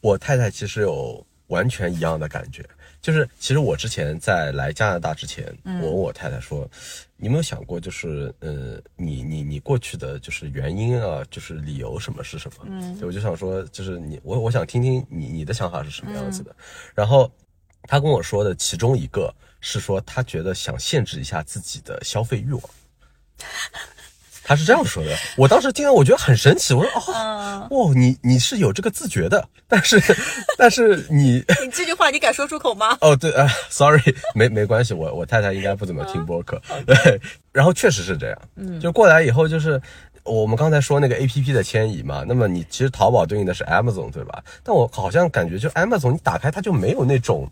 [0.00, 2.64] 我太太其实有完全一样的感觉，
[3.04, 6.66] 就是其实我之前在来加拿大之前，嗯我问我太太说，
[7.18, 12.64] 你有没有想过，就是呃，你你你过去的就是原因啊，就是理由什么是什么？
[12.66, 16.50] 嗯，我就想说，就是你我我想听听你你的想法是什么样子的。
[16.52, 16.64] 嗯
[16.94, 17.30] 然后
[17.82, 22.62] 她跟我说的其中一个是说，她觉得想限制一下自己的消费欲望。
[24.44, 26.74] 他是这样说的，我当时听了，我觉得很神奇。
[26.74, 30.00] 我说哦，哦，你你是有这个自觉的，但是
[30.58, 32.96] 但是你 你这句话你敢说出口吗？
[33.00, 37.20] 哦对啊、s o r r y 没没关系，我我太太应该不怎么听播客， 对，
[37.52, 39.80] 然后确实是这样，嗯，就过来以后就是。
[40.26, 44.42] 我们刚才说那个 A P P 的迁移嘛，那么你其实淘宝对应的是 Amazon 对吧？
[44.62, 47.46] 但我好像感觉就 Amazon 你打开它就没有那种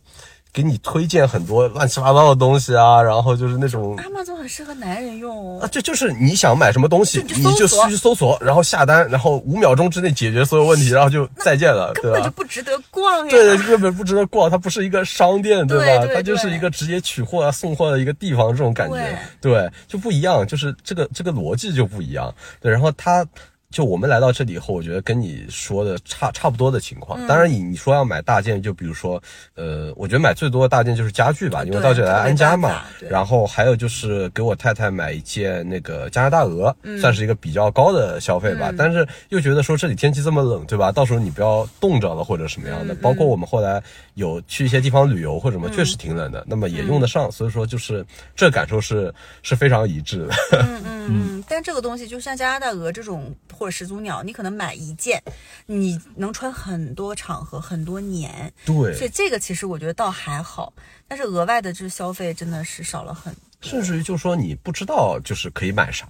[0.52, 12.12] 给你推荐很多乱七八糟的东西啊，然后就是那种阿玛总很适合男人用啊，，这 就是你想买什么东西，就你就去搜索，然后下单，然后五秒钟之内解决所有问题，然后就 再见了，对吧？
[12.12, 13.30] 根本就不值得逛呀。
[13.30, 15.74] 对，根本不值得逛，它不是一个商店， 吧？
[15.74, 22.70] 对对它就是一个直接取货啊、送货的一个地方，这种感觉，对，就不一样，就是这个这个逻辑就不一样，对。
[22.70, 23.26] 然后它
[23.72, 27.26] 就我们来到这里以后，我觉得跟你说的差差不多的情嗯况。
[27.26, 29.20] 当然，你你说要买大件，就比如说，
[29.54, 38.72] 呃，我觉得买最多的大件就是家具吧，因为到这里来安家嘛然后还有就是给我太太买一件那个加拿大鹅，嗯算是一个比较高的消费吧。
[38.76, 40.92] 但是又觉得说这里天气这么冷，对吧？
[40.92, 42.94] 到时候你不要冻着了或者什么嗯样的。
[42.96, 43.82] 包括我们后来
[44.14, 47.28] 有去一些地方旅游或者什么，确实挺冷的，那么也用得上。
[47.28, 48.04] 嗯所以说就是
[48.36, 50.34] 这感受是是非常一致的。
[50.60, 55.22] 嗯嗯 嗯，但这个东西就像加拿大鹅这种或者始祖鸟，你可能买一件，
[55.66, 60.72] 你能穿很多场合很多年，对所以，这个其实我觉得倒还好。
[61.06, 63.32] 但是额外的这消费真的是少了很。
[63.60, 66.08] 甚至于就说你不知道就是可以买啥。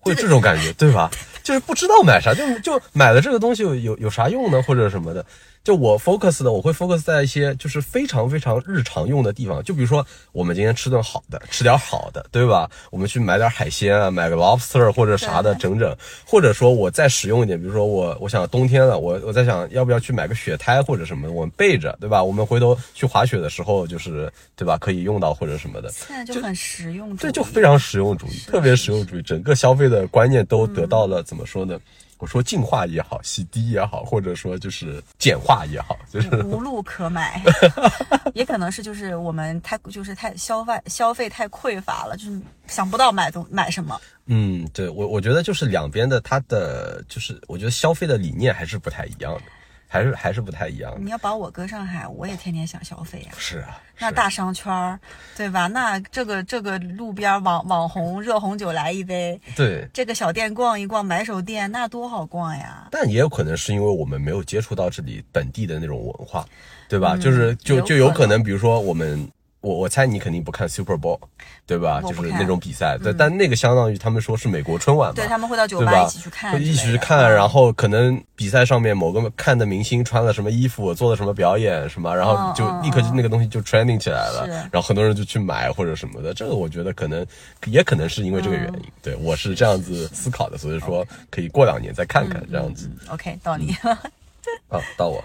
[0.00, 1.08] 会有这种感觉，对吧？
[1.44, 5.24] 就是不知道买啥，就就买了这个东西有有有啥用呢，或者什么的。
[5.64, 12.70] 就我 focus 的，我会 focus 在一些就是非常非常日常用的地方，就比如说我们今天吃顿好的，吃点好的，对吧？
[12.90, 15.94] 我们去买点海鲜啊，买个 lobster 或者啥的整整，
[16.24, 22.22] 或者说我再实用一点，比如说我我想冬天了，我我在想要不要去买个雪胎或者什么，我们备着，对吧？
[22.24, 24.78] 我们回头去滑雪的时候，就是对吧？
[24.78, 25.90] 可以用到或者什么的。
[25.90, 31.78] 现在就很实用主义，这就非常实用主义，特别实用主义，整个消费的观念都得到了、怎么说呢？
[32.18, 37.40] 我说净化也好，洗涤也好，或者说就是简化也好，就是无路可买，
[38.34, 44.00] 也可能是就是我们太就是太消费消费太匮乏了，就是想不到买东买什么。
[44.26, 49.42] 嗯，对我我觉得就是两边的它的就是我觉得消费的理念还是不太一样的，
[49.88, 50.94] 还是还是不太一样。
[51.00, 55.00] 你要把我搁上海，我也天天想消费呀、是啊，那大商圈儿，
[55.36, 55.66] 对吧？
[55.66, 62.88] 那这个这个路边网网红热红酒来一杯，对，这个小店逛一逛，买手店那多好逛呀！
[62.90, 66.44] 但也有可能是因为我们没有接触到这里本地的那种文化，
[66.88, 67.16] 对吧？
[67.16, 69.26] 就是就就有可可能，比如说我们
[69.60, 71.18] 我我猜你肯定不看 Super Bowl，
[71.66, 72.00] 对吧？
[72.02, 76.04] 就是那种比赛，对，但那个相当于他们说是美国春晚嘛，对他们会到酒对吧？
[76.04, 86.32] 一起去看一起去看，然后可能比赛上面某个看的明星穿了什么衣服，做了什么表演什么，然后就立刻就那个东西就 trending 起来了，是然后很多人就去买或者什么的。
[86.32, 87.26] 这个我觉得可能
[87.66, 92.88] 也可能是因为这个原因，嗯对我是这样子思考的，所以说可以过两年再看看这样子。
[92.88, 93.90] 嗯 OK 到你了，
[94.70, 95.22] 啊，到我，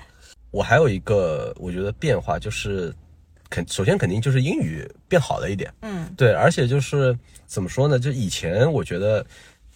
[0.49, 2.93] 我还有一个我觉得变化就是，
[3.53, 6.11] 肯首先肯定就是英语变好了一点，嗯。
[6.17, 7.99] 对，而且就是怎么说呢？
[7.99, 9.23] 就以前我觉得，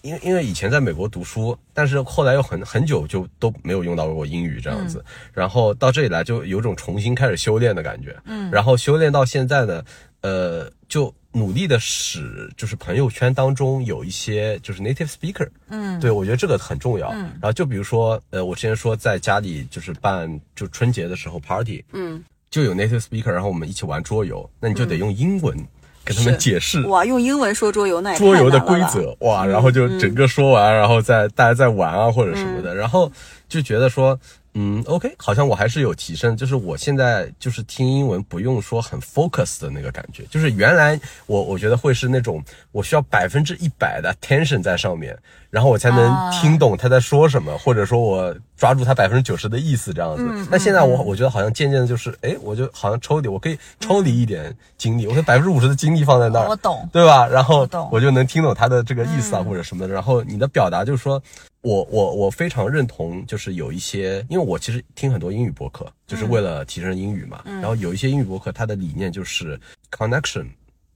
[0.01, 9.83] 因为因为以前在美国读书，但是后来又很很久就都没有用到过英语这样子，然后到这里来就有种重新开始修炼的感觉，嗯，然后修炼到现在呢，
[10.21, 15.99] 呃，就努力的使就是朋友圈当中有一些就是 native speaker，嗯。
[15.99, 25.55] 对我觉得这个很重要，然后就比如说，呃，我之前说在家里就是办就春节的时候 party，嗯，就有 native speaker，然后我们一起玩桌游，那你就得用英文
[26.03, 26.81] 跟他们解释。
[26.87, 33.11] 哇，用英文说桌游那也桌游的规则，哇，然后就整个说完，然后再大家再玩啊或者什么的，然后
[33.49, 34.17] 就觉得说，
[34.59, 45.15] 嗯，OK，好像我还是有提升，就是我现在就是听英文不用说很 focus 的那个感觉，就是原来我我觉得会是那种我需要百分之一百的 attention 在上面，
[45.51, 50.23] 然后我才能啊听懂他在说什么，或者说我抓住他百分之九十的意思这样子。
[50.27, 57.27] 嗯但现在我我觉得好像渐渐的就是，哎，我就好像抽离，我可以抽离一点精力，我可以百分之五十的精力放在那儿，我懂对吧？
[57.27, 59.93] 然后我就能听懂他的这个意思啊，或者什么的。
[59.93, 61.21] 然后你的表达就是说，
[61.67, 67.41] 我我我非常认同，就是有一些，因为我其实听很多英语博客，就是为了提升英语嘛。
[67.43, 69.59] 嗯然后有一些英语博客，它的理念就是
[69.91, 70.47] connection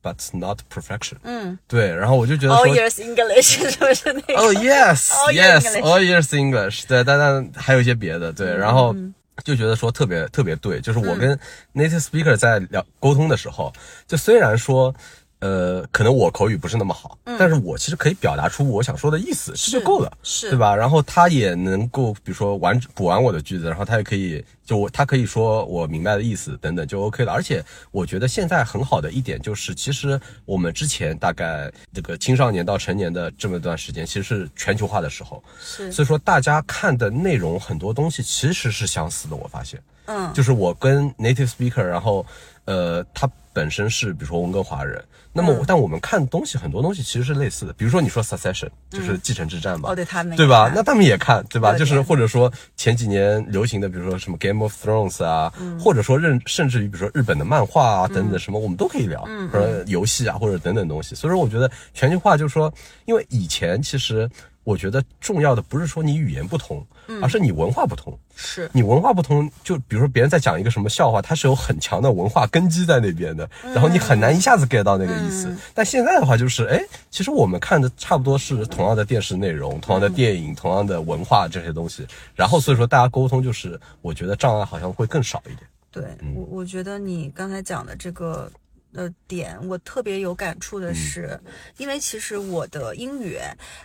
[0.02, 1.18] but not perfection。
[1.24, 2.76] 嗯对，然后我就觉得，All 说。
[2.76, 4.36] Years English 是不是那个？
[4.36, 8.96] 哦、yes years yes English all years English，对，但但还有一些别的，嗯对，然后
[9.44, 11.38] 就觉得说特别特别对，就是我跟
[11.74, 13.74] native speaker 在聊沟通的时候，
[14.08, 14.96] 就虽然说。
[15.42, 20.76] 呃，可能我口语不是那么好，但是我其实可以表达出我想说的意思，这就够了，嗯是对吧？
[20.76, 27.32] 然后他也能够，比如说完补完我的句子，然后他也可以就我他可以说我明白的意思等等就 OK 了。
[27.34, 39.36] 而且我觉得现在很好的一点就是，其实我们之前大概这个青少年到成年的这么一段时间，其实是全球化的时候，是所以说大家看的内容很多东西其实是相似的。
[39.36, 42.24] 我发现，嗯就是我跟 native speaker，然后
[42.66, 50.72] 呃，他本身是比如说温哥华人，那嗯么我、但我们看东西很多东西其实是类似的，比如说你说 Succession 就是继承之战嘛，哦对他们对吧？
[50.74, 51.78] 那他们也看，对吧？
[51.78, 61.16] 就是或者说前几年流行的，比如说什么 Game of Thrones 啊，嗯或者说任甚至于比如说日本的漫画啊等等什么，我们都可以聊，嗯或者游戏啊或者等等东西。
[61.16, 62.74] 所以说，我觉得全球化就是说，
[63.06, 64.30] 因为以前其实
[64.64, 68.18] 我觉得重要的不是说你语言不同，嗯而是你文化不同。
[68.36, 75.56] 是你文化不同，就比如说别人在讲一个什么笑话，它是有很强的文化根基在那边的，然后你很难一下子 get 到那个意思。
[75.74, 85.60] 但现在的话就是，哎，其实我们看的差不多是同样的电视内容、同样的电影、同样的文化这些东西，然后所以说大家沟通就是，我觉得障碍好像会更少一点。
[85.92, 88.50] 对嗯我，我觉得你刚才讲的这个
[88.94, 91.40] 呃点，我特别有感触嗯的是，
[91.78, 93.38] 因为其实我的英语，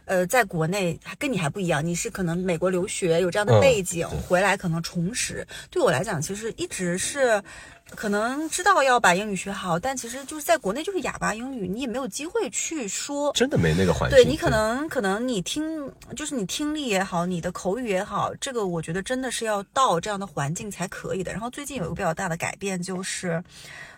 [0.04, 5.46] 呃，在国内还跟你还不一样，你是可能美国留学有这样的嗯背景，回来可能重拾。
[5.70, 7.42] 对我来讲，其实一直是。
[7.94, 13.32] 可能知道要把英语学好，但其实就是在国内就是哑巴英语，你也没有机会去说。
[13.32, 14.18] 真的没那个环境。
[14.18, 21.32] 对你可能可能你听就是你听力也好，你的口语也好，这个我觉得真的是要到这样的环境才可以的。
[21.32, 23.42] 然后最近有一个比较大的改变就是。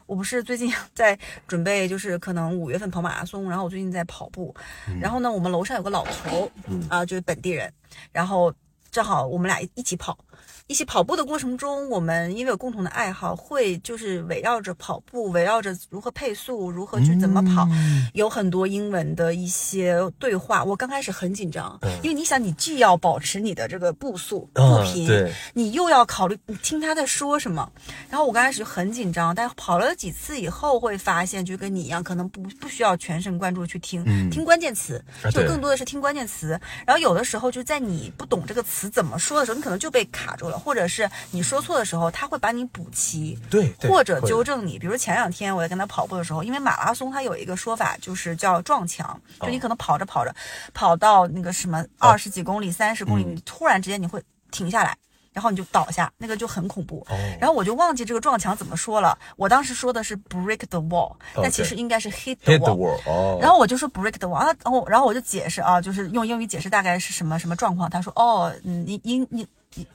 [0.07, 4.55] 我不是最近在准备，就是可能五月份跑马拉松，然后我最近在跑步，
[5.03, 6.51] 然后呢，我们楼上有个老头，
[6.89, 7.71] 啊，就是本地人，
[8.11, 8.51] 然后
[8.99, 10.19] 正好我们俩一起跑，
[10.67, 17.69] 一起跑步的过程中，我们因为有共同的爱好，会就是围绕着跑步，围绕着如何配速，如何去怎么跑，
[18.13, 20.65] 有很多英文的一些对话。
[20.65, 27.71] 我刚开始很紧张，因为你想，你既要保持你的这个步速步啊频，对你又要考虑你听他在说什么。
[28.11, 36.61] 然后我刚开始就很紧张，但跑了几次以后，会发现就跟你一样，可能不不需要全神贯注去听，听关键词，就更多的是听关键词。
[36.85, 43.39] 然后有的时候就在你不懂这个词怎么说的时候，你可能就被卡住了，或者是你说错的时候，他会把你补齐。
[43.51, 50.35] 对，对或者纠正你，比如前两天我在跟他跑步的时候，因为马拉松它有一个说法，就是叫撞墙，就你可能跑着跑着，
[50.73, 54.97] 跑到那个什么二十几公里、三十公里，你突然之间你会停下来，
[55.39, 57.07] 然后你就倒下，那个就很恐怖。
[57.39, 62.99] 然后我就忘记这个撞墙怎么说了，我当时说的是 break the wall，但其实应该是 hit the hit the wall。
[63.07, 67.89] 哦，然后我就说 break the wall，然后然后我就解释啊，就是用英语解释大概是什么什么状况。
[67.89, 69.47] 他说哦，嗯，你英你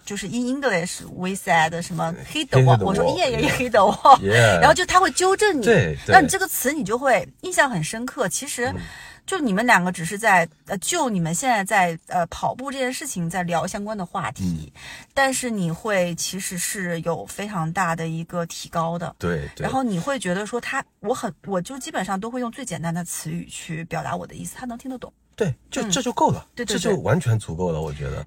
[0.05, 4.17] 就是 in English we said 什么 hit the wall，我说 yeah yeah hit the wall，
[4.61, 8.29] 然后就他会纠正你，对对然后你这个词你就会印象很深刻。
[8.29, 8.67] 其实。
[8.67, 8.79] 嗯
[9.25, 14.81] 就你们两个只是在呃，就你们现在在呃跑步这件事情在聊相关的话题，嗯
[15.13, 19.15] 但是你会其实是有非常大的一个提高的。
[19.17, 25.11] 对对，然后你会觉得说他，我很，我就基本上都会用最简单的词语去表达我的意思，他能听得懂。
[25.35, 28.23] 对，就这就够了，嗯对对对这就完全足够了，我觉得。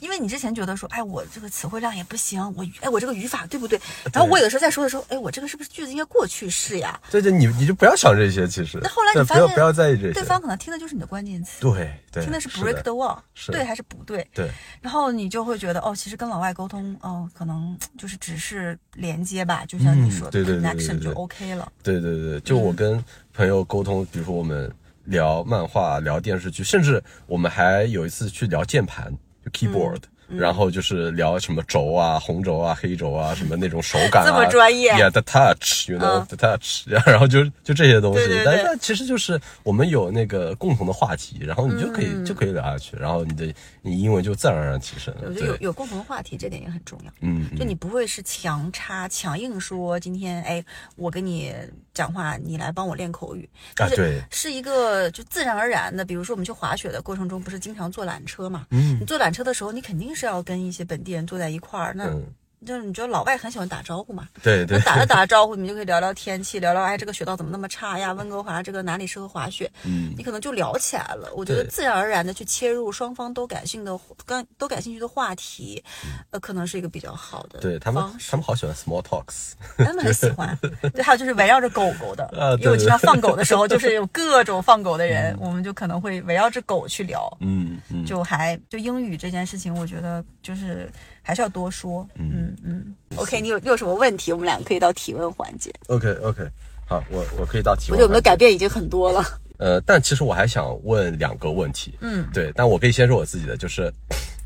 [0.00, 3.80] 因为你之前觉得说，哎，我这个词汇量也不行，我语哎，我这个语法对不对？
[4.12, 6.98] 然后我有的时候在说的时候，哎，我这个是不是句子应该过去式呀？
[7.10, 8.78] 对对，你你就不要想这些，其实。
[8.82, 10.12] 那后来你发现，不要不要在意这些。
[10.12, 14.26] 对方可能听的就是你的关键词，对对，听的是是 break the wall，是对还是不对？
[14.34, 21.70] 对然后你就会觉得，哦，其实跟老外沟通，哦，可能就是只是连接吧，就像你说的嗯对对对对 connection 就 OK 了。
[21.82, 24.70] 对对对，就嗯我跟朋友沟通，比如说我们
[25.04, 29.12] 聊漫画、聊电视剧，甚至我们还有一次去聊键盘，
[29.48, 30.00] 就 keyboard。
[30.30, 30.54] 然嗯。
[30.54, 36.26] 后就是聊什么轴啊、红轴啊、黑轴啊，什么那种手感啊，这么专业，Yeah，the touch，you know 嗯。
[36.26, 38.18] the touch， 然后就就这些东西。
[38.26, 38.44] 对对，对。
[38.44, 42.22] 但是其实就是我们有那个共同的话题，然后你就可嗯。
[42.22, 47.12] 以就可以聊下去，然后你的你英文就自然而然提升了，我觉得有，有共同的话题，这点也很重要。
[47.22, 50.62] 嗯，就你不会是强插强硬说今天哎，
[50.96, 51.54] 我跟你
[51.98, 56.04] 讲话，你来帮我练口语，就是是一个就自然而然的。
[56.04, 58.66] 比如说我们去滑雪的过程中，不是经常坐缆车嘛？
[58.70, 62.22] 嗯你坐缆车的时候，你肯定是要跟一些本地人坐在一块儿，那嗯，
[62.66, 64.28] 就是你觉得老外很喜欢打招呼嘛？
[64.42, 68.12] 对对那，打着打着招呼，你们就可以聊聊天气，聊聊哎这个雪道怎么那么差呀？
[68.12, 69.70] 温哥华这个哪里适合滑雪？
[69.84, 71.30] 嗯你可能就聊起来了。
[71.36, 75.82] 我觉得自然而然的去切入双方都感兴趣的、刚都感兴趣的话题，
[76.30, 80.56] 呃，可能是一个比较好的嗯对他们他们好喜欢 small talks，他们很喜欢。
[80.92, 87.28] 对，还有就是围绕着狗狗的，啊对对因为我经常放狗的时候，就是有各种放狗的人，我们就可能会围绕着狗去聊。
[87.40, 90.90] 嗯嗯，就还就英语这件事情，我觉得就是
[91.28, 92.08] 还是要多说。
[92.14, 92.94] 嗯嗯。
[93.16, 94.32] OK，你有你有什么问题？
[94.32, 95.70] 我们俩可以到提问环节。
[95.88, 96.42] OK OK，
[96.86, 97.92] 好，我我可以到提问。
[97.92, 99.22] 我觉得我们的改变已经很多了。
[99.58, 101.92] 呃，但其实我还想问两个问题。
[102.00, 103.92] 嗯，对，但我可以先说我自己的，就是，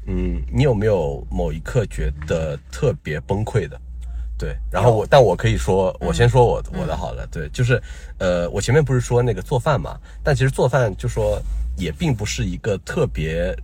[0.09, 3.81] 嗯，你有没有某一刻觉得特别崩溃的？
[4.37, 7.25] 对，然后我，但我可以说，我先说我、我的好了。
[7.31, 7.81] 对，就是，
[8.19, 11.41] 呃，我前面不是说那个做饭嘛，但其实做饭就说
[11.77, 13.57] 也并不是一个特别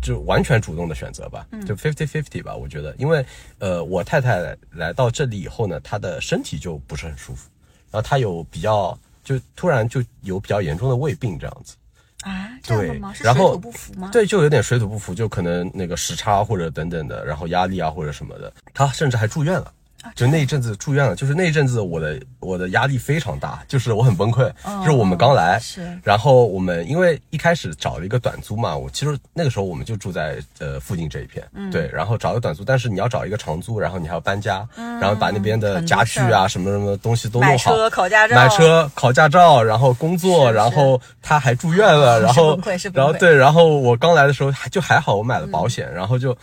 [0.00, 3.24] 就完全主动的选择吧，就 fifty fifty 吧，我觉得，因为
[3.58, 7.48] 呃，我太太来到这里以后呢，她的身体就不是很舒服，
[7.90, 11.74] 然后她有比较就突然就有比较严重的胃病这样子。
[12.22, 13.12] 啊，这样的对吗？
[13.12, 19.72] 是然后水土不服吗？，对，就有点水土不服，就可能那个时差或者等等的，然后压力啊或者什么的，他甚至还住院了。
[20.06, 24.44] 啊就那一阵子住院了，就是那一阵子我的我的压力非常大，就是我很崩溃。
[24.64, 42.58] 哦就是我们刚来，是然后我们因为一开始找了一个短租嘛，我其实那个时候我们就住在呃附近这一片，嗯对，然后找个短租，但是你要找一个长租，然后你还要搬家，然后把那边的家具啊什么什么东西都弄好，车考驾照买车考驾照，然后工作，是然后他还住院了， 然后
[42.92, 46.36] 然后对，然后我刚来的时候还就还好，我买了保险，然后就。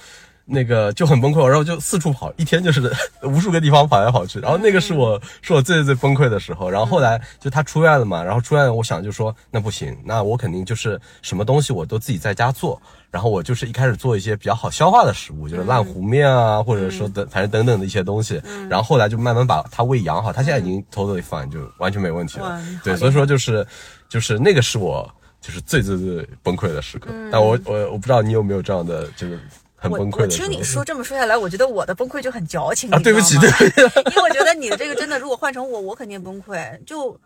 [0.46, 2.92] 那个就很崩溃，然后就四处跑，一天就是
[3.24, 4.40] 无数个地方跑来跑去。
[4.40, 6.70] 然后那个是我是我最最崩溃的时候。
[6.70, 12.82] 然后后来就他出院了嘛，然后出院，我想就说那不行，那我肯定就是什么东西我都自己在家做。
[13.10, 18.42] 然后我就是一开始做一些比较好消化的食物，就是烂糊面啊，或者说等反正等等的一些东西。
[18.68, 22.60] 然后后来就慢慢把他胃养好，他现在已经 totally fine，就完全没问题了。
[22.84, 23.66] 对，所以说就是
[24.10, 25.08] 就是那个是我
[25.40, 27.12] 就是最最最崩溃的时刻。
[27.32, 29.40] 但我我我不知道你有没有这样的就是
[29.84, 30.08] 很我。
[30.18, 33.82] 我听你说这么说下来，我觉得我的崩溃就很矫情啊，对不起，对不起。
[34.12, 36.58] 因为我觉得你的这个真的，如果换成我，我肯定崩溃。
[36.86, 37.20] 就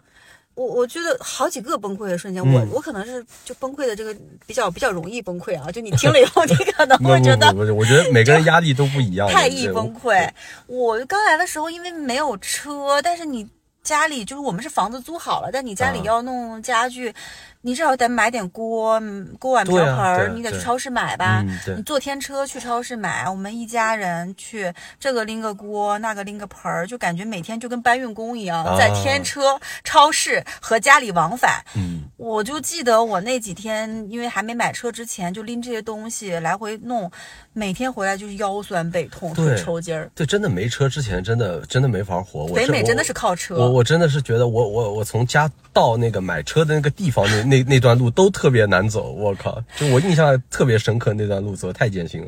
[0.56, 4.16] 我我觉得好几个崩溃的瞬间，我嗯我可能是就崩溃的这个
[4.48, 5.72] 比较比较容易崩溃啊。
[5.72, 9.30] 就你听了以后， 你可能不会觉得我觉得每个人压力都不一样。
[9.30, 10.28] 太易崩溃。
[10.66, 13.48] 我刚来的时候，因为没有车，但是你
[13.84, 17.14] 家里就是我们是房子租好了，但你家里啊要弄家具，
[17.62, 21.44] 你至少得买点锅、嗯锅碗瓢盆你得去超市买吧。
[21.46, 31.64] 嗯你坐天车去超市买，我们一家人去，这个拎个锅，那个拎个盆儿，就感觉每天就跟搬运工一样，啊在天车、超市和家里往返。
[31.76, 37.12] 嗯，我就记得我那几天，因为还没买车之前，就拎这些东西来回弄，
[37.54, 40.10] 每天回来就是腰酸背痛、腿抽筋儿。
[40.16, 42.46] 对，真的没车之前，真的真的没法活。
[42.46, 49.64] 我北美真的是靠车我我真的是觉得我我我从家到那个买车的那个地方那那 那那段路都特别难走，我靠！
[49.78, 52.28] 就我印象特别深刻，那段路走得太艰辛了。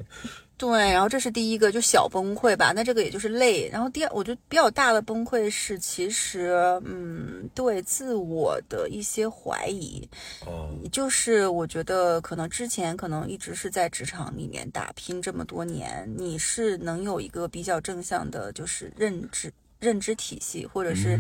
[0.57, 2.73] 对，然后这是第一个，就小崩溃吧。
[2.75, 3.69] 那这个也就是累。
[3.69, 6.51] 然后第二，我觉得比较大的崩溃是，其实，
[6.83, 10.05] 嗯，对自我的一些怀疑。
[10.45, 19.49] 哦，就是我觉得可能之前可能一直是在职场里面打拼这么多年，你是能有一个比较正向的，就是认知。
[19.79, 21.17] 认知体系，或者是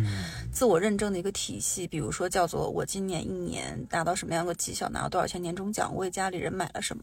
[0.51, 7.01] 自我认证的一个体系，比如说叫做我今年一年达到什么样的绩效，拿到多少钱年终奖，我为家里人买了什么，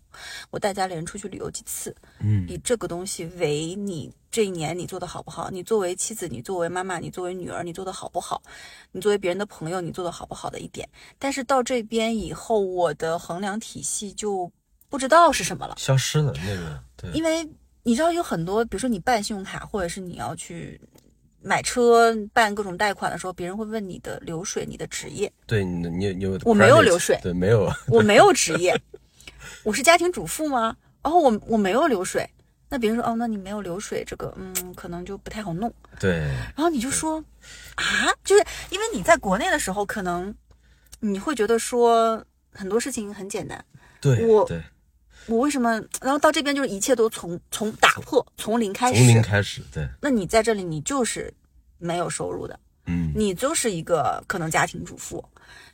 [0.50, 5.48] 我带家里人出去旅游几次，嗯，以这个东西为你这一年你做的好不好？
[5.50, 8.42] 你作为妻子，你作为妈妈，你作为女儿，你做的好不好？
[8.92, 10.86] 你作为别人的朋友，你做的好不好的一点。
[11.18, 14.52] 但是到这边以后，我的衡量体系就
[14.90, 17.48] 不知道是什么了，消失了那个，对，因为
[17.82, 20.78] 你知道有很多，比如说你办信用卡，或者是你要去。
[21.46, 25.32] 买车办各种贷款的时候，别人会问你的流水、你的职业。
[25.46, 28.76] 对，你你你我没有流水，对，没有，我没有职业，
[29.62, 30.76] 我是家庭主妇吗？
[31.02, 32.28] 然后我我没有流水，
[32.68, 35.72] 那别人说哦，那你没有流水，这个嗯，可能就不太好弄。
[36.00, 36.18] 对，
[36.56, 37.22] 然后你就说
[37.76, 37.84] 啊，
[38.24, 40.34] 就是因为你在国内的时候，可能
[40.98, 43.64] 你会觉得说很多事情很简单。
[44.00, 44.60] 对，我对，
[45.28, 45.72] 我为什么？
[46.00, 49.88] 然后到这边就是一切都从从打破，从零开始，从零开始，对。
[50.00, 51.32] 那你在这里，你就是
[51.78, 55.24] 没有收入的，嗯，你就是一个可能家庭主妇，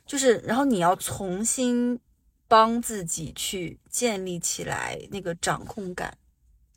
[0.05, 1.99] 就是然后你要重新
[2.47, 6.15] 帮自己去建立起来那个掌控感，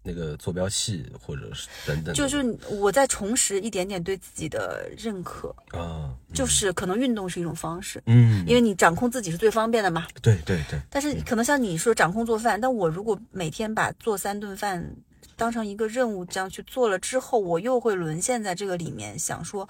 [0.07, 10.81] 那个坐标系或者是等等，就是我在重拾一点点对自己的认可啊，就是可能运动是一种方式，嗯，因为你掌控自己是最方便的嘛，对对对。
[10.89, 14.95] 但是可能像你说掌控做饭，但我如果每天把做三顿饭
[15.37, 19.69] 当成一个任务这样去做了之后，我又会沦陷在这个里面，想说，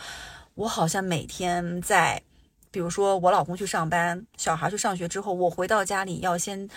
[0.54, 2.22] 我好像每天在，
[2.70, 6.68] 比如说我老公去上班，小孩去上学之后，我回到家里要先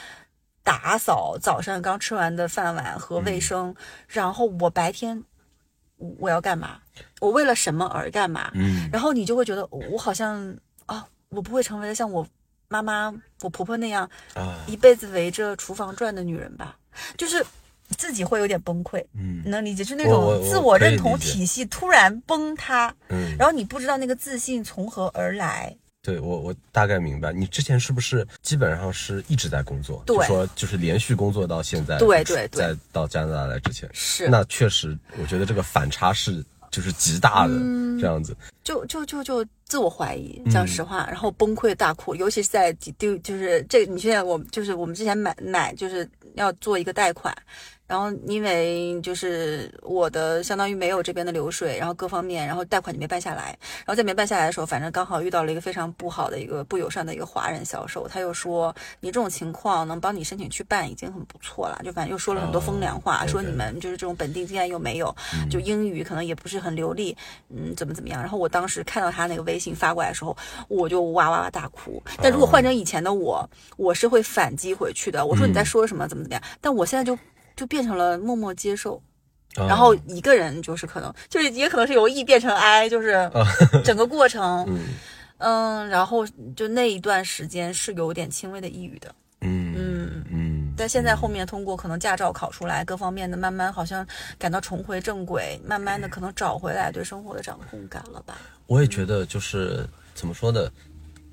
[0.70, 3.74] 打扫早上刚吃完的饭碗和卫生，
[4.08, 5.24] 然后我白天
[5.98, 6.78] 我我要干嘛？
[7.20, 8.52] 我为了什么而干嘛？
[8.54, 10.56] 嗯，然后你就会觉得我好像
[10.86, 12.24] 啊，我不会成为像我
[12.68, 13.12] 妈妈、
[13.42, 16.78] 我婆婆那样啊，一辈子围着厨房转的女人吧，
[17.18, 17.44] 就是
[17.98, 19.84] 自己会有点崩溃，嗯你能理解？
[19.84, 25.76] 就那种自我认同体系突然崩塌，嗯，然后你不知道那个自信从何而来。
[26.02, 30.02] 对我我大概明白，你之前是不是基本上是一直在工作？
[30.06, 30.16] 对。
[30.18, 32.62] 就说就是连续工作到现在，对对对。
[32.62, 34.30] 在到加拿大来之前，是。
[34.30, 38.36] 那确实，我觉得这个反差是就是极大的嗯这样子。
[38.64, 47.36] 就就就就自我怀疑，讲实话，然后崩溃大哭，尤其是在丢，就是这，你现在我就是我们之前买买就是要做一个贷款，
[47.90, 65.16] 然后因为就是我的相当于没有这边的流水，然后各方面，然后贷款就没办下来，然后在没办下来的时候，反正刚好遇到了一个非常不好的一个不友善的一个华人销售，他又说你这种情况能帮你申请去办已经很不错了，就反正又说了很多风凉话，哦说你们就是这种本地经验又没有，
[65.50, 67.18] 就英语可能也不是很流利，
[67.50, 68.22] 嗯，怎么怎么样。
[68.22, 70.38] 然后我当时看到他那个微信发过来的时候，
[70.68, 72.00] 我就哇哇哇大哭。
[72.22, 75.26] 但如果换成以前的我，我是会反击回去的。
[75.26, 76.44] 我说你在说什么，怎么怎么样？
[76.62, 77.18] 但我现在就
[77.60, 78.96] 就变成了默默接受，
[79.58, 83.30] 啊然后一个人就是可能就是也可能是由 E 变成 I，就是
[83.84, 84.80] 整个过程， 嗯
[85.40, 89.14] 嗯，然后就那一段时间是有点轻微的抑郁的。
[89.42, 94.08] 嗯嗯嗯，但现在后面通过可能驾照考出来，各方面的慢慢好像
[94.38, 98.38] 感到重回正轨，慢慢的可能找回来对生活的掌控感了吧？
[98.68, 100.70] 我也觉得就是怎么说呢，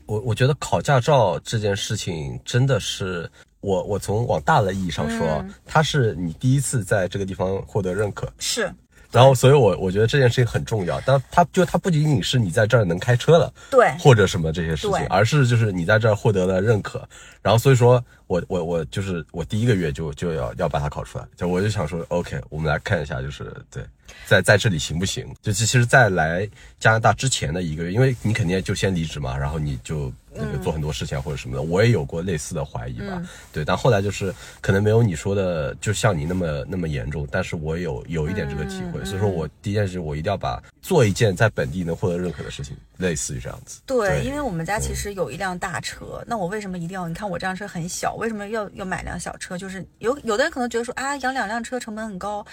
[0.07, 3.31] 我我觉得考驾照这件事情真的是。
[3.66, 5.54] 我我从往大的意义上说，嗯。
[5.66, 8.72] 它是你第一次在这个地方获得认可，是。
[9.10, 11.00] 然后所以我我觉得这件事情很重要。
[11.04, 17.08] 但它就它不仅仅是你在这儿能开车了，对，或者什么这些事情，而是就是你在这儿获得了认可，
[17.42, 23.85] 然后所以说我我我就是我第一个月就就要要把它考出来，就我就想说，OK，我们来看一下，就是对，
[24.27, 25.27] 在在这里行不行？
[25.43, 26.49] 就其实，在来
[26.81, 33.22] 加拿大之前的一个月，因为你肯定就先离职嘛，然后你就那个做很多事情啊或者什么的，我也有过类似的怀疑吧，
[33.53, 43.81] 对，但后来就是可能没有你说的，就像你那么那么严重，但是我有有一点这个体会，所以说我第一件事我一定要把做一件在本地能获得认可的事情，类似于这样子。
[43.87, 47.07] 对，因为我们家其实有一辆大车，那我为什么一定要？
[47.07, 49.56] 你看我这辆车很小，为什么要要买辆小车？
[49.56, 52.44] 就是有有的人可能觉得说啊，养两辆车成本很高，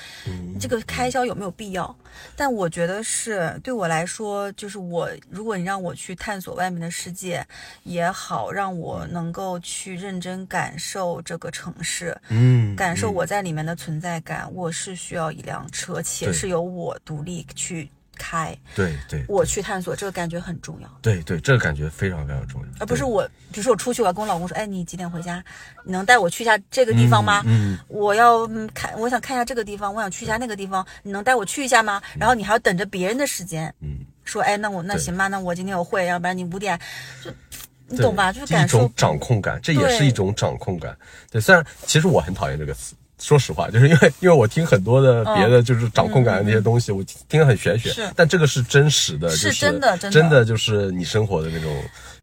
[0.59, 1.95] 这个开销有没有必要？
[2.35, 7.45] 但我觉得是对我来说，就是我如果你让我去探索外面的世界
[7.83, 20.87] 也好，让我能够去认真感受这个城市，嗯，感受我在里面的存在感，我是需要一辆车，且是由我独立去开，对对我去探索，这个感觉很重要。
[21.01, 25.43] 对对，这个感觉非常非常重要，而不是我，比如说我出去，我要跟我老公说，哎，你几点回家？
[25.85, 27.43] 你能带我去一下这个地方吗？
[27.45, 32.01] 嗯我要嗯看，我想看一下这个地方，我想去一下那个地方，你能带我去一下吗？
[32.17, 36.79] 然后你还要等着别人的时间，嗯，说，哎，那我那行吧，那我今天有会，要不然你五点，
[37.23, 37.31] 就
[37.87, 38.31] 你懂吧？
[38.31, 40.97] 就是感受种掌控感，这也是一种掌控感。
[41.29, 42.95] 对，虽然其实我很讨厌这个词。
[43.23, 51.73] 说实话，就是因为 因为我听很多的别的就是掌控感的那些东西，我听得很玄学嗯是，但这个是真实的，是就是真的真的就是你生活的那种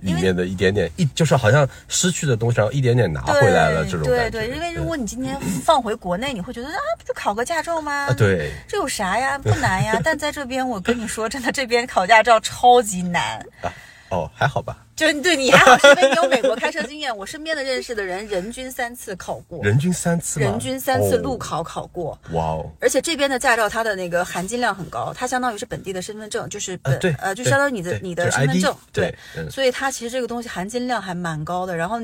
[0.01, 4.31] 里面的一点点，一就是好像失去的东西，然后一点点拿回来了这种感觉。
[4.31, 8.07] 对对，因为如果你今天放回国内，你会觉得啊，不就考个驾照吗？
[8.09, 9.39] 啊，对，这有啥呀？
[9.43, 9.99] 不难呀。
[10.05, 13.43] 但在这边，我跟你说，真的，这边考驾照超级难。
[14.11, 17.17] 哦，还好吧，就是对你还好，是因为你有美国开车经验。
[17.17, 22.19] 我身边的认识的人，人均三次考过，人均三次，人均三次哦路考考过。
[22.33, 31.75] 哇哦，而且这边的驾照，它的那个含金量很高，它相当于是本地的身份证，就是本、呃，就相当于你的你的身份证，对嗯所以它其实这个东西含金量还蛮高的。
[31.75, 31.99] 然后，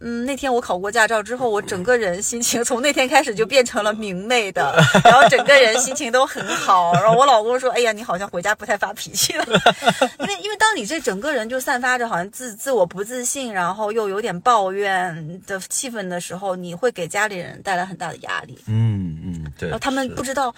[0.00, 6.92] 嗯，那天我考过驾照之后，我整个人心情从那天开始就变成了明媚的，然后整个人心情都很好。
[6.92, 9.44] 然后我老公说：“哎呀，你好像回家不太发脾气了，
[10.20, 20.54] 因为因为当你这整个人就散发着好像自自我不自信，然后又有点抱怨的气氛的时候，你会给家里人带来很大的压力。”嗯嗯，对，然后他们不知道，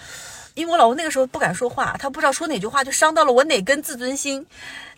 [0.54, 4.46] 因为我老公那个时候不敢说话，他不知道说哪句话就伤到了我哪根自尊心。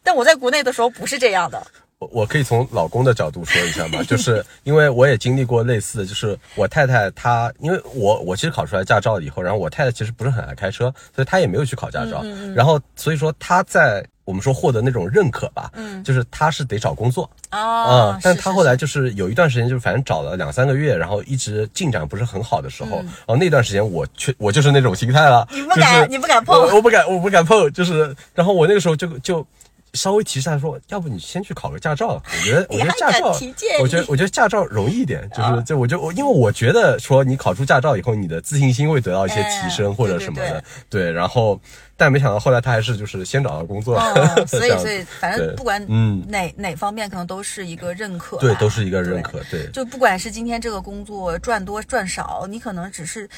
[0.03, 1.67] 但我在国内的时候不是这样的，
[2.01, 12.25] 我我可以从老公的角度说一下嘛，就是 因为我也经历过类似的，就是我太太她，因为我我其实考出来驾照以后，然后我太太其实不是很爱开车，所以她也没有去考驾照，
[12.55, 29.47] 然后所以说她在我们说获得那种认可吧，嗯，就是她是得找工作啊嗯、但是她后来就是有一段时间，就是反正找了两三个月，然后一直进展不是很好的时候，然后那段时间我却我就是那种心态了，你不敢就是你不敢碰我我不敢，我不敢碰，就是，然后我那个时候就就
[29.95, 33.37] 稍微提示他说，要不你先去考个驾照， 我觉得我觉得驾照
[33.81, 41.61] 我觉得我觉得驾照容易一点，就是就我就我因为我觉得说你考出驾照以后，你的自信心会得到一些提升哎或者什么的，对，然后
[41.97, 46.25] 但没想到后来他还是就是先找到工作，嗯， 所以所以反正不管嗯。
[46.29, 49.23] 哪哪方面，可能都是一个认可，对，都是一个认对。
[49.23, 53.29] 可，对，就不管是今天这个工作赚多赚少，你可能只是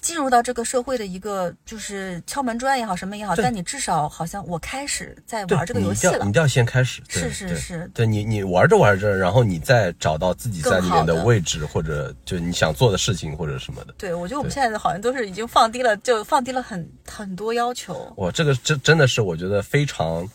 [0.00, 6.32] 进入到这个社会的一个就是敲门砖也好，什么也好，但你至少好像我开始在玩这个游戏了你一。
[6.32, 13.94] 定要先开始，对是是对是对你你玩着玩着，然后你再找到自己在里面的的位置，或者就你想做的事情或者什么的。
[13.98, 18.12] 对，我觉得我们现在好像都是已经放低了，就放低了很很多要求。
[18.16, 20.26] 哇，这个真真的是我觉得非常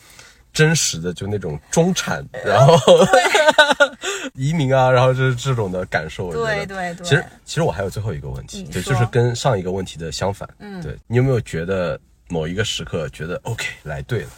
[0.55, 2.75] 真实的，就那种中产， 然后
[4.33, 6.31] 移民啊，然后就是这种的感受。
[6.33, 7.05] 对对对。
[7.05, 10.49] 其实其实我还有最后一个问题，对，就是跟上一个问题的相反。
[10.59, 11.99] 嗯，对你有没有觉得
[12.29, 14.29] 某一个时刻觉得 OK 来对了，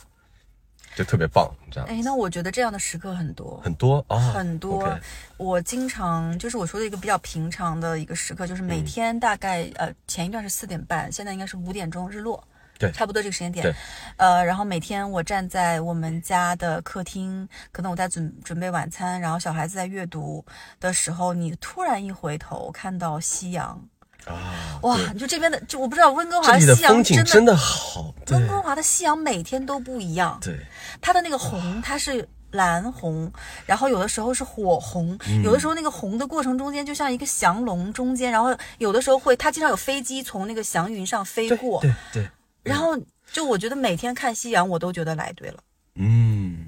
[0.96, 1.88] 就特别棒，这样。
[1.88, 3.62] 哎，那我觉得这样的时刻很多。
[3.64, 4.04] 很多？
[4.10, 5.00] 啊，很多。
[5.38, 8.66] 我经常就是我说的一个比较平常的一个时刻，就是嗯。
[8.66, 12.44] 每天大概、呃前一段是四点半，现在应该是五点钟日落，
[12.78, 12.92] 对。
[12.92, 13.76] 差不多这个时间点。
[14.18, 20.44] 呃，然后每天我站在我们家的客厅，可能我在准准备晚餐，然后小孩子在阅读
[20.80, 23.82] 的时候，你突然一回头看到夕阳，
[24.26, 24.98] 啊，哇！
[25.14, 30.38] 你就这边的，就我不知道温哥这里的夕阳风景真真的好，温哥华的夕阳每天都不一样。
[30.42, 30.60] 对，
[31.02, 33.32] 它的那个红，它是蓝红，
[33.66, 35.44] 然后有的时候是火红，嗯。
[35.44, 42.30] 有的时候那个红的过程中间就像一个祥龙中间，然后有的时候会，它经常有飞机从那个祥云上飞对过，对对，
[42.68, 42.98] 然后
[43.32, 45.58] 就我觉得每天看夕阳，我都觉得来对了。
[45.96, 46.68] 嗯，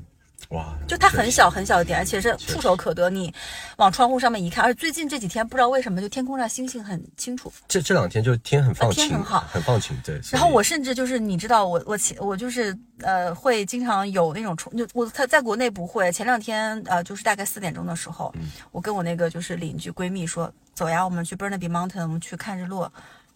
[0.49, 3.31] 哇，就它很小很小的点，而且是触手可得，你
[3.77, 7.51] 往窗户上面一看，而最近这几天不知道为什么，就天空上星星很清楚。
[7.67, 10.19] 这这两天就天很放晴，天很好很放晴，对。
[10.31, 18.33] 然后我甚至就是你知道我我前我就是呃会经常有那种冲就我在在国内不会，前两天呃就是大概四点钟的时候，
[18.71, 22.91] 我跟我那个就是邻居闺蜜说走呀，我们去 Burnaby Mountain，我们去看日落。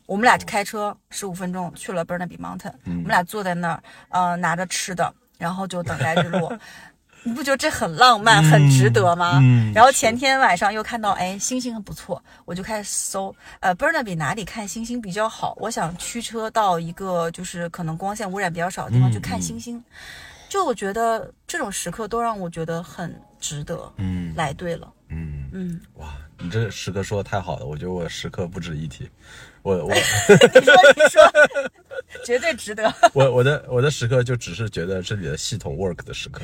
[0.06, 6.56] 我们俩就开车十五分钟去了 Burnaby Mountain，、我们俩坐在那儿，呃，拿着吃的，然后就等待日落。
[7.26, 9.40] 你不觉得这很浪漫、很值得吗？
[9.42, 15.56] 嗯然后前天晚上又看到，哎，星星很不错，我就开始搜，呃，Burnaby 哪里看星星比较好？
[15.62, 19.82] 我想驱车到一个就是可能光线污染比较少的地方去看星星。
[20.50, 23.90] 就我觉得这种时刻都让我觉得很值得。
[23.96, 29.10] 嗯来对了，嗯嗯，哇，你这时刻说的太好了，我觉得我时刻不值一提。
[29.64, 31.22] 我我 你说你说，
[32.26, 32.94] 绝对值得。
[33.14, 36.42] 我我的我的时刻就只是觉得这里的系统 work 的时刻。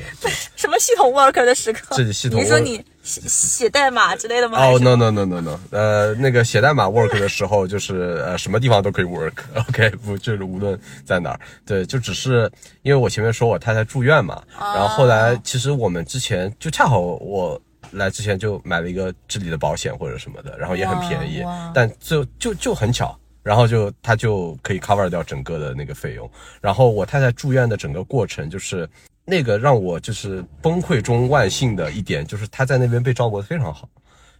[0.56, 1.94] 什么系统 work 的时刻？
[1.96, 4.58] 这里系统你说你写写代码之类的吗？
[4.66, 12.50] 哦、no no no no no，呃，那个写代码 work 的时候，就是呃什么地方都可以 work，OK， 不就是无论在哪儿，对，就只是
[12.82, 17.60] 因为我前面说我太太住院嘛，然后后来其实我们之前就恰好我
[17.92, 23.16] 来之前就买了一个这里的保险或者什么的，然后也很便宜但就就就很巧。
[23.42, 28.86] 然后就他就可以 cover 掉整个的那个费用，然后我太太住院的整个过程就是
[29.24, 33.88] 那个让我就是崩溃中万幸的一点，就是她在那边被照顾的非常好，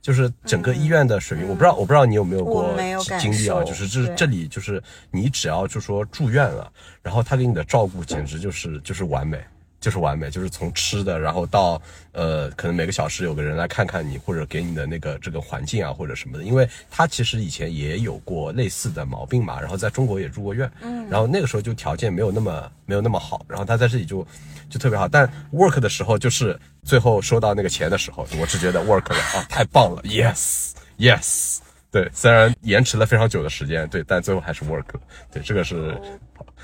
[0.02, 2.74] 就是整个医院的水平，我不知道我不知道你有没有过
[3.18, 4.80] 经历啊，就是这这里就是
[5.10, 6.70] 你只要就说住院了，
[7.02, 9.42] 然后他给你的照顾简直就是就是完美。
[9.80, 11.80] 就是完美，就是从吃的，然后到
[12.12, 16.44] 呃，可能每个小时有个人来看看你，或者给你的那个这个环境啊，或者什么的。
[16.44, 24.26] 因为他其实以前也有过类似的毛病嘛，然后在中国也住过院，嗯，然后那个时候就条件没有那么没有那么好，然后他在这里就
[24.68, 25.08] 就特别好。
[25.08, 31.58] 但 work 的时候，就是最后收到那个钱的时候，我只觉得 work 了啊，太棒了，yes yes。
[31.92, 35.00] 对，虽然延迟了非常久的时间，对，但最后还是 work 了。
[35.32, 36.00] 对，这个是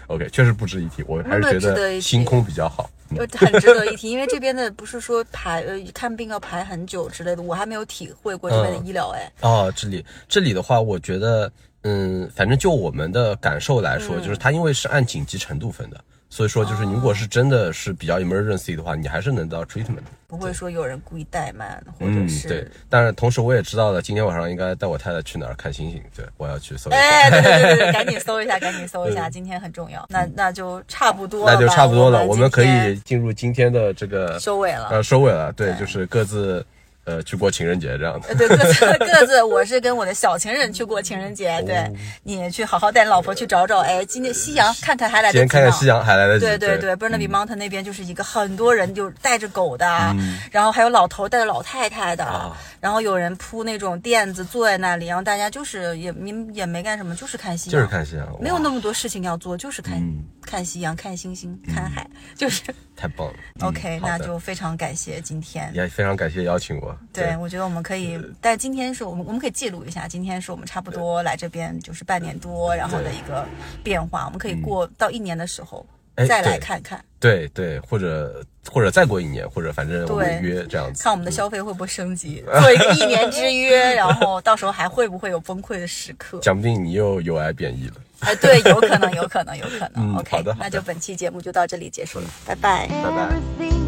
[0.06, 1.02] OK，确实不值一提。
[1.02, 2.88] 我还是觉得星空比较好。
[3.10, 9.30] 嗯呃很值得一提，因为这边的不是说排呃看病要排很久之类的，我还没有体会过这边的医疗哎。
[9.42, 11.50] 哦，这里这里的话，我觉得，
[11.82, 16.00] 嗯，反正就我们的感受来说，就是它因为是按紧急程度分的，
[16.36, 20.02] 所以说就是你如果是真的是比较 emergency 的话，你还是能得到 treatment 的。
[20.26, 22.46] 不会说有人故意怠慢，或者嗯，是。
[22.46, 22.68] 对。
[22.90, 26.02] 但是同时我也知道了，今天晚上应该带我太太去哪儿看星星。
[26.14, 26.98] 对，我要去搜一下。
[26.98, 30.04] 哎，对对对对， 赶紧搜一下，赶紧搜一下，今天很重要。
[30.10, 34.88] 那那就差不多了，那就差不多了，我们可以进入今天的这个收尾了。
[34.90, 35.50] 呃收尾了。
[35.54, 36.62] 对，对就是各自
[37.06, 38.28] 呃去过情人节这样的。
[38.28, 41.92] 呃对，各自 各自，我是跟我的小情人去过情人节，对哦
[42.22, 45.40] 你去好好带老婆去找找，哎，今天夕阳看看还来得及呢。
[45.40, 46.44] 今天看看夕阳还来得及。
[46.44, 49.86] 对对对对，Burnaby Mountain 那边就是一个很多人就带着狗的，
[50.18, 62.62] 嗯然后还有老头带着老太太的，啊然后有人铺那种垫子坐在那里，然后大家就是也也也没干什么，就是看夕阳，就是看夕阳，没有那么多事情要做，就是看、嗯看夕阳、看星星、看海，就是
[62.94, 63.34] 太棒了。
[63.60, 65.68] 嗯 OK，、那就非常感谢今天。
[65.74, 66.95] 也非常感谢邀请我。
[67.12, 73.46] 对，我觉得我们可以，但今天是我们我们可以记录一下，今天是我们差不多来这边就是半年多，然后的一个
[73.82, 75.86] 变化，我们可以过到一年的时候、
[76.16, 78.42] 哎再来看看，对对，或者
[78.72, 81.02] 或者再过一年，或者反正我们对约这样子。
[81.02, 86.38] 看我们的消费会不会升级，做一个一年之约， 然后到时候还会不会有崩溃的时刻？
[86.40, 87.94] 讲不定你又有癌变异了。
[88.20, 89.92] 哎，对，有可能，有可能，有可能。
[89.96, 92.88] 嗯 OK，好的好的那就本期节目就到这里结束了，拜拜。
[92.88, 93.85] 拜拜。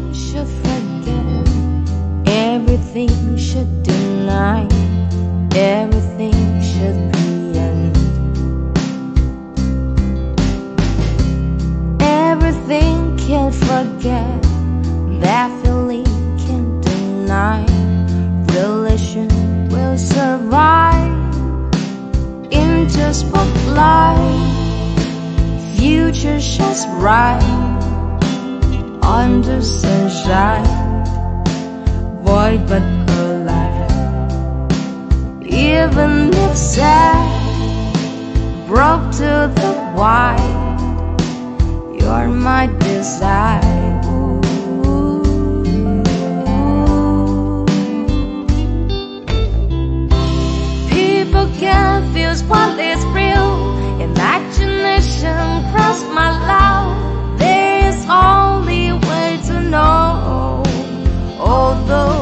[2.59, 4.67] Everything should deny.
[5.55, 7.97] Everything should be end.
[12.01, 14.43] Everything can forget.
[15.21, 16.03] That feeling
[16.37, 17.65] can deny.
[18.53, 19.29] Relation
[19.69, 21.15] will survive.
[22.51, 24.19] Into spotlight.
[25.77, 27.98] Future shines bright
[32.49, 32.81] void but
[33.19, 33.91] alive.
[35.41, 37.27] Even if sad,
[38.67, 40.77] broke to the white,
[41.99, 43.99] you're my desire.
[50.89, 53.49] People confuse what is real.
[54.01, 57.39] Imagination cross my love.
[57.39, 60.63] There's only way to know.
[61.39, 62.18] Although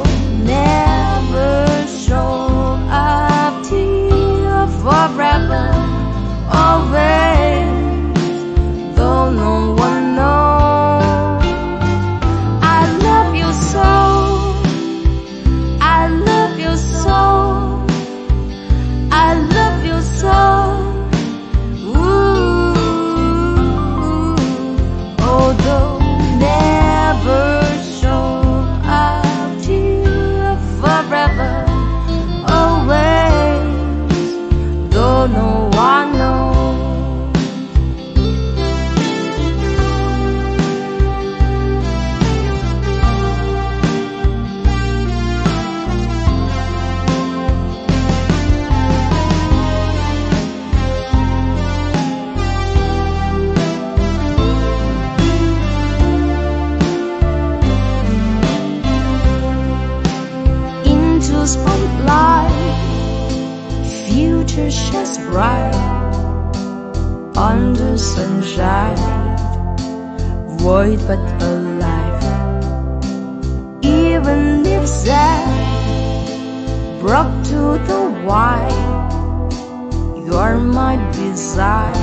[81.14, 81.96] desire.